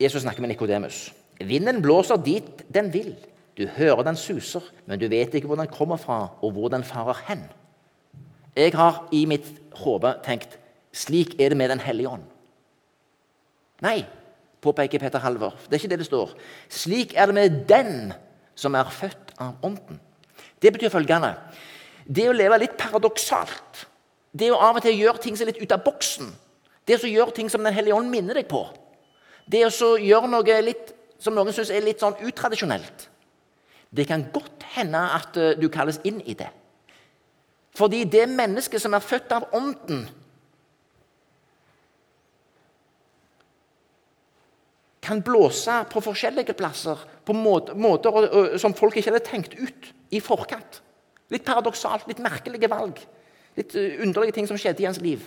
Jesus 0.00 0.22
snakker 0.22 0.44
med 0.44 0.52
Nikodemus. 0.54 1.10
Vinden 1.40 1.82
blåser 1.84 2.20
dit 2.20 2.64
den 2.72 2.92
vil. 2.92 3.14
Du 3.58 3.66
hører 3.76 4.04
den 4.06 4.16
suser, 4.16 4.64
men 4.86 5.00
du 5.00 5.08
vet 5.10 5.34
ikke 5.34 5.48
hvor 5.50 5.58
den 5.60 5.68
kommer 5.72 6.00
fra, 6.00 6.30
og 6.40 6.54
hvor 6.56 6.70
den 6.72 6.84
farer 6.86 7.18
hen. 7.28 7.42
Jeg 8.60 8.74
har 8.76 9.06
i 9.16 9.24
mitt 9.28 9.46
hode 9.80 10.12
tenkt 10.24 10.58
slik 10.92 11.36
er 11.40 11.52
det 11.52 11.56
med 11.56 11.70
Den 11.70 11.80
hellige 11.80 12.10
ånd. 12.10 12.24
Nei, 13.80 14.02
påpeker 14.60 15.00
Peter 15.00 15.22
Halvor. 15.22 15.54
Det 15.64 15.78
er 15.78 15.80
ikke 15.80 15.92
det 15.94 16.00
det 16.02 16.08
står. 16.10 16.34
Slik 16.68 17.14
er 17.16 17.30
det 17.30 17.36
med 17.38 17.62
den 17.70 18.12
som 18.58 18.76
er 18.76 18.90
født 18.92 19.32
av 19.40 19.64
Ånden. 19.64 20.00
Det 20.60 20.72
betyr 20.74 20.92
følgende 20.92 21.34
Det 22.04 22.28
å 22.28 22.36
leve 22.36 22.58
litt 22.58 22.76
paradoksalt, 22.76 23.86
det 24.32 24.50
å 24.50 24.58
av 24.60 24.76
og 24.76 24.82
til 24.82 24.98
gjøre 24.98 25.22
ting 25.22 25.36
som 25.36 25.46
er 25.46 25.52
litt 25.52 25.62
ut 25.62 25.72
av 25.72 25.84
boksen, 25.84 26.28
det 26.84 26.98
å 27.00 27.08
gjøre 27.08 27.34
ting 27.36 27.48
som 27.48 27.62
Den 27.64 27.74
hellige 27.74 27.94
ånd 27.94 28.10
minner 28.10 28.34
deg 28.34 28.48
på, 28.50 28.66
det 29.46 29.64
å 29.64 29.96
gjøre 29.96 30.28
noe 30.28 30.60
litt, 30.62 30.92
som 31.18 31.34
noen 31.34 31.52
syns 31.52 31.70
er 31.70 31.84
litt 31.84 32.00
sånn 32.00 32.16
utradisjonelt 32.24 33.08
Det 33.90 34.06
kan 34.08 34.24
godt 34.32 34.64
hende 34.74 34.98
at 34.98 35.36
eh, 35.36 35.56
du 35.58 35.68
kalles 35.68 35.98
inn 36.04 36.20
i 36.24 36.34
det. 36.34 36.48
Fordi 37.76 38.04
det 38.04 38.26
mennesket 38.28 38.82
som 38.82 38.94
er 38.96 39.04
født 39.04 39.36
av 39.36 39.46
Ånden 39.56 40.08
Kan 45.00 45.22
blåse 45.24 45.72
på 45.90 46.02
forskjellige 46.04 46.54
plasser 46.54 47.00
på 47.26 47.34
måter, 47.34 48.58
som 48.60 48.74
folk 48.76 48.98
ikke 49.00 49.10
hadde 49.10 49.24
tenkt 49.26 49.56
ut 49.56 49.88
i 50.14 50.20
forkant. 50.22 50.82
Litt 51.32 51.46
paradoksalt, 51.46 52.04
litt 52.06 52.20
merkelige 52.22 52.68
valg. 52.70 53.00
Litt 53.58 53.74
eh, 53.78 53.96
underlige 54.04 54.36
ting 54.36 54.46
som 54.46 54.58
skjedde 54.60 54.84
i 54.84 54.86
hans 54.86 55.00
liv. 55.02 55.24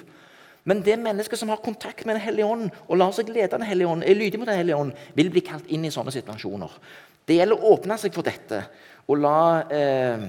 Men 0.63 0.83
det 0.85 0.95
mennesket 1.01 1.39
som 1.39 1.51
har 1.51 1.63
kontakt 1.63 2.05
med 2.05 2.15
Den 2.15 2.23
hellige 2.23 2.47
ånd, 2.47 2.69
og 2.87 2.99
lar 2.99 3.11
seg 3.15 3.31
lede 3.33 3.57
Den 3.57 3.67
hellige 3.67 3.89
ånd, 3.89 4.05
er 4.05 4.15
lydig 4.15 4.39
mot 4.39 4.47
Den 4.47 4.61
hellige 4.61 4.79
ånd, 4.79 4.93
vil 5.15 5.31
bli 5.33 5.43
kalt 5.43 5.67
inn 5.67 5.83
i 5.83 5.91
sånne 5.91 6.13
situasjoner. 6.15 6.79
Det 7.27 7.39
gjelder 7.39 7.59
å 7.59 7.75
åpne 7.75 7.97
seg 7.99 8.15
for 8.15 8.27
dette 8.27 8.61
og 9.07 9.19
la 9.19 9.37
eh, 9.71 10.27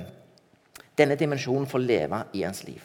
denne 0.98 1.16
dimensjonen 1.18 1.66
får 1.70 1.82
leve 1.82 2.20
i 2.32 2.44
ens 2.46 2.62
liv. 2.66 2.82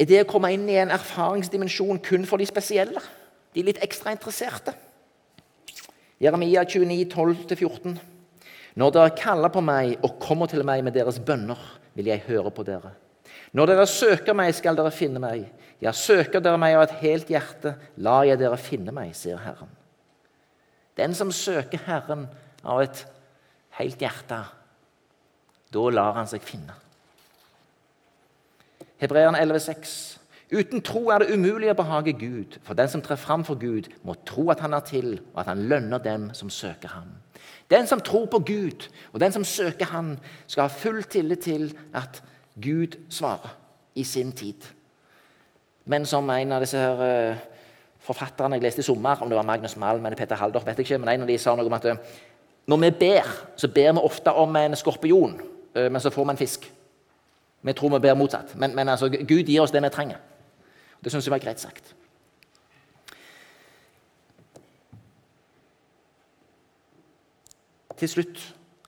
Er 0.00 0.08
det 0.08 0.22
å 0.24 0.30
komme 0.30 0.50
inn 0.54 0.64
i 0.70 0.78
en 0.80 0.90
erfaringsdimensjon 0.90 2.00
kun 2.02 2.24
for 2.26 2.40
de 2.42 2.48
spesielle? 2.48 3.02
De 3.54 3.62
litt 3.62 3.82
ekstra 3.84 4.14
interesserte? 4.14 4.74
Jeremia 6.22 6.64
29, 6.64 7.04
12-14. 7.12 8.00
Når 8.78 8.94
dere 8.94 9.14
kaller 9.18 9.52
på 9.52 9.60
meg 9.62 9.98
og 10.00 10.16
kommer 10.22 10.48
til 10.50 10.64
meg 10.66 10.82
med 10.86 10.96
deres 10.96 11.20
bønner, 11.22 11.60
vil 11.92 12.08
jeg 12.08 12.24
høre 12.28 12.50
på 12.54 12.64
dere. 12.66 12.94
Når 13.52 13.68
dere 13.68 13.86
søker 13.90 14.36
meg, 14.36 14.54
skal 14.56 14.78
dere 14.78 14.94
finne 14.94 15.20
meg. 15.20 15.44
Ja, 15.82 15.92
søker 15.92 16.40
dere 16.40 16.60
meg 16.62 16.78
av 16.78 16.86
et 16.86 16.96
helt 17.02 17.30
hjerte, 17.30 17.74
la 18.00 18.22
jeg 18.24 18.40
dere 18.40 18.56
finne 18.60 18.94
meg, 18.96 19.12
sier 19.18 19.40
Herren. 19.44 19.70
Den 20.96 21.14
som 21.16 21.32
søker 21.34 21.82
Herren 21.84 22.26
av 22.64 22.80
et 22.84 23.04
helt 23.76 24.00
hjerte, 24.00 24.40
da 25.72 25.90
lar 25.90 26.16
han 26.18 26.28
seg 26.30 26.44
finne. 26.44 26.74
Hebreerne 29.02 29.40
11,6. 29.42 30.18
Uten 30.52 30.82
tro 30.84 31.06
er 31.10 31.22
det 31.22 31.32
umulig 31.32 31.70
å 31.72 31.76
behage 31.78 32.12
Gud, 32.20 32.58
for 32.62 32.76
den 32.76 32.90
som 32.92 33.00
trer 33.02 33.16
fram 33.16 33.42
for 33.44 33.56
Gud, 33.58 33.88
må 34.04 34.14
tro 34.28 34.50
at 34.52 34.60
han 34.60 34.76
er 34.76 34.84
til, 34.84 35.14
og 35.32 35.40
at 35.42 35.48
han 35.48 35.64
lønner 35.70 36.02
dem 36.04 36.28
som 36.36 36.52
søker 36.52 36.92
ham. 36.92 37.08
Den 37.72 37.88
som 37.88 38.02
tror 38.04 38.26
på 38.28 38.42
Gud, 38.44 38.86
og 39.14 39.20
den 39.22 39.32
som 39.32 39.46
søker 39.48 39.88
ham, 39.94 40.12
skal 40.46 40.68
ha 40.68 40.74
full 40.74 41.00
tillit 41.08 41.46
til 41.48 41.70
at 41.96 42.20
Gud 42.60 42.98
svarer 43.08 43.56
i 43.96 44.04
sin 44.04 44.32
tid. 44.36 44.68
Men 45.88 46.04
som 46.06 46.28
en 46.30 46.52
av 46.52 46.62
disse 46.62 46.78
her, 46.78 47.00
uh, 47.00 47.72
forfatterne 48.04 48.58
jeg 48.58 48.66
leste 48.66 48.84
i 48.84 48.86
sommer, 48.86 49.22
om 49.22 49.32
det 49.32 49.40
var 49.40 49.48
Magnus 49.48 49.78
Malm 49.80 50.04
eller 50.04 50.20
Peter 50.20 50.36
Haldorf, 50.36 50.66
vet 50.68 50.78
jeg 50.78 50.90
ikke, 50.90 51.00
men 51.00 51.14
en 51.14 51.24
av 51.24 51.32
de 51.32 51.38
sa 51.40 51.56
noe 51.56 51.66
om 51.66 51.78
at 51.80 51.88
uh, 51.88 52.20
når 52.68 52.84
vi 52.84 52.92
ber, 53.06 53.32
så 53.56 53.72
ber 53.72 53.96
vi 53.96 54.04
ofte 54.04 54.36
om 54.36 54.60
en 54.60 54.76
skorpion 54.78 55.40
Eh, 55.40 55.51
men 55.74 56.00
så 56.00 56.10
får 56.10 56.24
vi 56.24 56.30
en 56.30 56.36
fisk. 56.36 56.72
Vi 57.62 57.72
tror 57.72 57.90
vi 57.94 57.98
ber 57.98 58.14
motsatt. 58.14 58.56
Men, 58.56 58.74
men 58.74 58.88
altså, 58.88 59.08
Gud 59.08 59.46
gir 59.46 59.62
oss 59.62 59.70
det 59.70 59.82
vi 59.82 59.88
trenger. 59.88 60.18
Det 61.04 61.12
syns 61.12 61.26
jeg 61.26 61.32
var 61.34 61.42
greit 61.42 61.60
sagt. 61.60 61.94
Til 67.98 68.08
slutt 68.10 68.40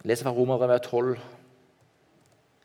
leser 0.03 0.27
fra 0.27 0.35
Romerbrevet 0.35 0.83
12. 0.83 1.19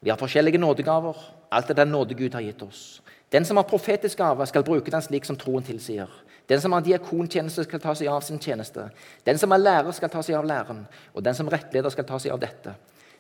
Vi 0.02 0.10
har 0.10 0.18
forskjellige 0.18 0.58
nådegaver. 0.58 1.18
Alt 1.52 1.70
er 1.70 1.74
den 1.74 1.88
nåde 1.88 2.16
Gud 2.18 2.34
har 2.34 2.42
gitt 2.42 2.62
oss. 2.64 3.02
Den 3.32 3.46
som 3.46 3.58
har 3.58 3.64
profetisk 3.64 4.18
gave, 4.18 4.46
skal 4.48 4.64
bruke 4.64 4.92
den 4.92 5.02
slik 5.02 5.26
som 5.26 5.38
troen 5.38 5.64
tilsier. 5.64 6.10
Den 6.50 6.62
som 6.62 6.72
har 6.72 6.82
diakontjeneste, 6.82 7.64
skal 7.64 7.82
ta 7.82 7.94
seg 7.94 8.10
av 8.10 8.22
sin 8.26 8.40
tjeneste. 8.42 8.88
Den 9.26 9.38
som 9.38 9.52
er 9.52 9.62
lærer, 9.62 9.92
skal 9.94 10.10
ta 10.10 10.24
seg 10.26 10.40
av 10.40 10.48
læren. 10.50 10.88
Og 11.14 11.26
den 11.26 11.38
som 11.38 11.50
rettleder, 11.50 11.90
skal 11.94 12.08
ta 12.10 12.18
seg 12.20 12.34
av 12.34 12.42
dette. 12.42 12.74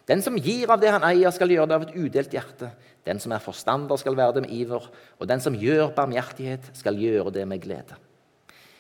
Den 0.10 0.24
som 0.26 0.38
gir 0.42 0.72
av 0.74 0.82
det 0.82 0.90
han 0.90 1.06
eier, 1.06 1.30
skal 1.34 1.52
gjøre 1.54 1.70
det 1.70 1.76
av 1.78 1.84
et 1.86 1.98
udelt 1.98 2.34
hjerte. 2.34 2.72
Den 3.06 3.20
som 3.22 3.34
er 3.36 3.44
forstander, 3.44 4.00
skal 4.02 4.18
være 4.18 4.40
det 4.40 4.48
med 4.48 4.54
iver. 4.58 4.88
Og 5.20 5.28
den 5.30 5.42
som 5.44 5.58
gjør 5.58 5.92
barmhjertighet, 5.94 6.72
skal 6.78 6.98
gjøre 6.98 7.34
det 7.36 7.46
med 7.48 7.62
glede. 7.62 7.98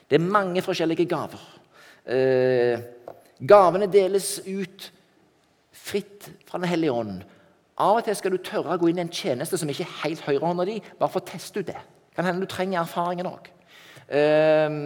Det 0.09 0.17
er 0.17 0.25
mange 0.25 0.63
forskjellige 0.65 1.05
gaver. 1.09 1.43
Eh, 2.09 2.81
gavene 3.45 3.85
deles 3.91 4.39
ut 4.47 4.89
fritt 5.69 6.31
fra 6.49 6.57
Den 6.57 6.71
hellige 6.71 6.97
ånd. 6.97 7.21
Av 7.79 7.99
og 7.99 8.03
til 8.03 8.17
skal 8.17 8.33
du 8.33 8.41
tørre 8.43 8.73
å 8.73 8.81
gå 8.81 8.89
inn 8.89 8.97
i 8.97 9.05
en 9.05 9.13
tjeneste 9.13 9.57
som 9.57 9.69
ikke 9.69 9.85
er 9.85 9.99
helt 10.01 10.25
høyrehånda 10.25 10.65
di, 10.67 10.79
bare 10.99 11.13
for 11.13 11.21
å 11.21 11.29
teste 11.29 11.61
ut 11.61 11.69
det. 11.69 11.77
Kan 12.17 12.25
hende 12.25 12.43
du 12.43 12.49
trenger 12.49 12.81
erfaringen 12.81 13.29
òg. 13.29 13.53
Eh, 14.09 14.81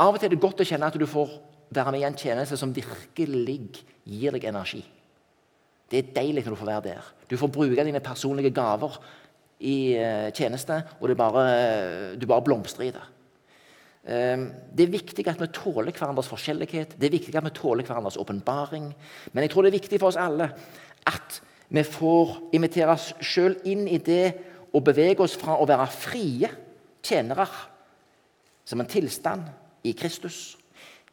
av 0.00 0.14
og 0.14 0.18
til 0.18 0.30
er 0.30 0.34
det 0.34 0.40
godt 0.40 0.64
å 0.64 0.66
kjenne 0.66 0.88
at 0.88 0.96
du 0.96 1.06
får 1.06 1.36
være 1.70 1.92
med 1.94 2.02
i 2.02 2.08
en 2.08 2.18
tjeneste 2.18 2.58
som 2.58 2.74
virkelig 2.74 3.60
gir 4.04 4.34
deg 4.34 4.48
energi. 4.50 4.82
Det 5.90 5.98
er 5.98 6.12
deilig 6.16 6.44
når 6.44 6.54
du 6.54 6.60
får 6.60 6.70
være 6.70 6.86
der. 6.88 7.06
Du 7.30 7.36
får 7.38 7.52
bruke 7.54 7.84
dine 7.86 8.02
personlige 8.02 8.52
gaver 8.54 8.98
i 9.60 9.94
uh, 9.98 10.28
tjeneste, 10.34 10.82
og 11.00 11.16
bare, 11.18 11.46
du 12.16 12.26
bare 12.26 12.46
blomstrer 12.46 12.88
i 12.88 12.92
det. 12.94 13.06
Um, 14.00 14.46
det 14.72 14.86
er 14.86 14.94
viktig 14.94 15.26
at 15.28 15.40
vi 15.42 15.50
tåler 15.52 15.92
hverandres 15.92 16.30
forskjellighet, 16.30 16.94
det 16.96 17.08
er 17.08 17.18
viktig 17.18 17.34
at 17.36 17.44
vi 17.44 17.52
tåler 17.54 17.84
hverandres 17.84 18.16
åpenbaring. 18.16 18.88
Men 19.32 19.44
jeg 19.44 19.52
tror 19.52 19.66
det 19.66 19.74
er 19.74 19.80
viktig 19.80 20.00
for 20.00 20.08
oss 20.08 20.20
alle 20.20 20.48
at 21.10 21.40
vi 21.70 21.82
får 21.86 22.32
invitere 22.56 22.94
oss 22.96 23.10
sjøl 23.22 23.58
inn 23.68 23.84
i 23.88 24.00
det 24.02 24.32
og 24.74 24.86
bevege 24.86 25.22
oss 25.22 25.36
fra 25.38 25.58
å 25.58 25.68
være 25.68 25.86
frie 25.92 26.48
tjenere 27.04 27.46
som 28.64 28.80
en 28.80 28.90
tilstand 28.90 29.46
i 29.86 29.92
Kristus, 29.96 30.56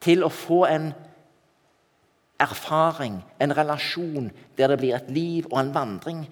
til 0.03 0.23
å 0.23 0.31
få 0.33 0.63
en 0.69 0.91
erfaring, 2.41 3.21
en 3.41 3.53
relasjon 3.57 4.29
der 4.57 4.71
det 4.71 4.79
blir 4.81 4.95
et 4.97 5.09
liv 5.09 5.47
og 5.51 5.59
en 5.61 5.73
vandring. 5.73 6.25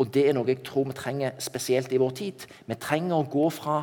Og 0.00 0.10
det 0.14 0.26
er 0.26 0.34
noe 0.34 0.48
jeg 0.50 0.62
tror 0.66 0.88
vi 0.88 0.96
trenger 0.98 1.36
spesielt 1.42 1.92
i 1.92 2.00
vår 2.02 2.14
tid. 2.18 2.46
Vi 2.66 2.78
trenger 2.80 3.20
å 3.20 3.28
gå 3.30 3.48
fra 3.54 3.82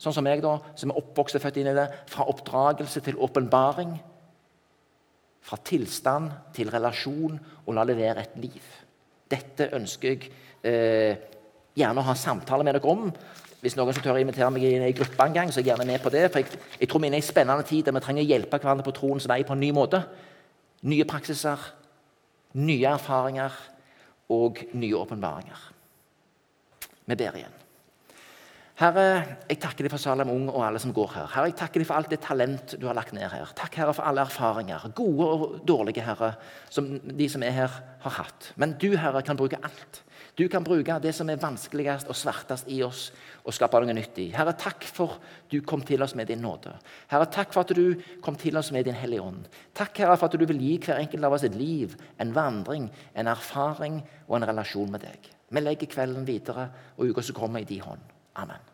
sånn 0.00 0.16
som 0.16 0.26
jeg 0.28 0.42
da, 0.44 0.56
som 0.76 0.90
er 0.90 0.98
oppvokst 1.00 1.38
og 1.38 1.44
født 1.44 1.60
inn 1.62 1.70
i 1.70 1.76
det, 1.76 1.86
fra 2.10 2.26
oppdragelse 2.28 3.00
til 3.06 3.20
åpenbaring. 3.22 3.94
Fra 5.44 5.58
tilstand 5.64 6.32
til 6.56 6.72
relasjon, 6.72 7.38
og 7.64 7.76
la 7.76 7.84
det 7.88 7.96
være 7.98 8.24
et 8.24 8.36
liv. 8.42 8.66
Dette 9.30 9.70
ønsker 9.76 10.10
jeg 10.10 10.28
eh, 10.66 11.24
gjerne 11.78 12.02
å 12.02 12.08
ha 12.10 12.16
samtale 12.18 12.66
med 12.66 12.76
dere 12.76 12.92
om. 12.92 13.08
Hvis 13.64 13.78
noen 13.78 13.96
som 13.96 14.04
tør 14.04 14.18
å 14.18 14.20
invitere 14.20 14.50
meg 14.52 14.66
i 14.68 14.74
en 14.76 14.96
gruppe 14.96 15.24
en 15.24 15.32
gang, 15.32 15.48
så 15.48 15.62
er 15.62 15.64
jeg 15.64 15.72
gjerne 15.72 15.88
med 15.88 16.02
på 16.04 16.12
det. 16.12 16.26
For 16.28 16.42
jeg, 16.42 16.60
jeg 16.82 16.90
tror 16.90 17.00
vi 17.00 17.08
er 17.08 17.16
i 17.16 17.20
en 17.22 17.24
spennende 17.24 17.64
tid 17.64 17.86
der 17.86 17.96
vi 17.96 18.02
trenger 18.04 18.26
å 18.26 18.28
hjelpe 18.28 18.60
hverandre 18.60 18.84
på 18.84 18.92
troens 18.98 19.28
vei 19.30 19.40
på 19.48 19.56
en 19.56 19.64
ny 19.64 19.70
måte 19.72 20.02
nye 20.84 21.06
praksiser, 21.08 21.60
nye 22.60 22.92
erfaringer 22.92 23.56
og 24.34 24.60
nye 24.76 24.98
åpenbaringer. 25.00 25.68
Vi 27.04 27.16
ber 27.16 27.38
igjen. 27.40 27.60
Herre, 28.74 29.06
jeg 29.46 29.60
takker 29.62 29.86
deg 29.86 29.92
for 29.92 30.02
Salem 30.02 30.32
Ung 30.32 30.48
og 30.50 30.64
alle 30.66 30.80
som 30.82 30.92
går 30.94 31.12
her. 31.14 31.28
Herre, 31.30 31.50
jeg 31.52 31.58
takker 31.60 31.80
deg 31.80 31.86
for 31.86 31.94
alt 31.94 32.10
det 32.10 32.18
talent 32.24 32.74
du 32.80 32.88
har 32.88 32.96
lagt 32.98 33.14
ned 33.14 33.28
her. 33.30 33.52
Takk, 33.54 33.76
Herre, 33.78 33.94
for 33.94 34.06
alle 34.08 34.24
erfaringer, 34.26 34.88
gode 34.98 35.28
og 35.30 35.44
dårlige, 35.68 36.02
Herre, 36.02 36.32
som 36.74 36.88
de 36.98 37.28
som 37.30 37.44
er 37.46 37.54
her, 37.54 37.76
har 38.02 38.16
hatt. 38.18 38.50
Men 38.58 38.74
du, 38.82 38.90
Herre, 38.98 39.22
kan 39.22 39.38
bruke 39.38 39.60
alt. 39.62 40.00
Du 40.34 40.48
kan 40.50 40.64
bruke 40.66 40.96
det 40.98 41.12
som 41.14 41.28
er 41.30 41.38
vanskeligst 41.38 42.08
og 42.10 42.16
svartest 42.18 42.66
i 42.72 42.80
oss, 42.82 43.12
og 43.44 43.54
skape 43.54 43.78
noe 43.78 43.94
nytt 43.94 44.18
i. 44.18 44.26
Herre, 44.34 44.54
takk 44.58 44.82
for 44.88 45.20
du 45.50 45.60
kom 45.62 45.84
til 45.86 46.02
oss 46.02 46.16
med 46.18 46.26
din 46.26 46.42
nåde. 46.42 46.74
Herre, 47.12 47.28
takk 47.30 47.54
for 47.54 47.62
at 47.62 47.74
du 47.76 47.94
kom 48.24 48.34
til 48.40 48.58
oss 48.58 48.72
med 48.74 48.88
din 48.88 48.98
Hellige 48.98 49.22
Ånd. 49.22 49.46
Takk, 49.76 50.02
Herre, 50.02 50.18
for 50.18 50.26
at 50.26 50.34
du 50.34 50.46
vil 50.50 50.58
gi 50.58 50.74
hver 50.82 50.98
enkelt 51.04 51.30
av 51.30 51.38
oss 51.38 51.46
et 51.46 51.54
liv, 51.58 51.94
en 52.18 52.34
vandring, 52.34 52.90
en 53.14 53.30
erfaring 53.30 54.02
og 54.26 54.40
en 54.40 54.50
relasjon 54.50 54.90
med 54.90 55.06
deg. 55.06 55.34
Vi 55.54 55.62
legger 55.62 55.92
kvelden 55.92 56.26
videre 56.26 56.70
og 56.96 57.12
uka 57.12 57.22
som 57.22 57.38
kommer, 57.38 57.62
i 57.62 57.68
din 57.68 57.84
hånd. 57.84 58.02
Amen. 58.34 58.73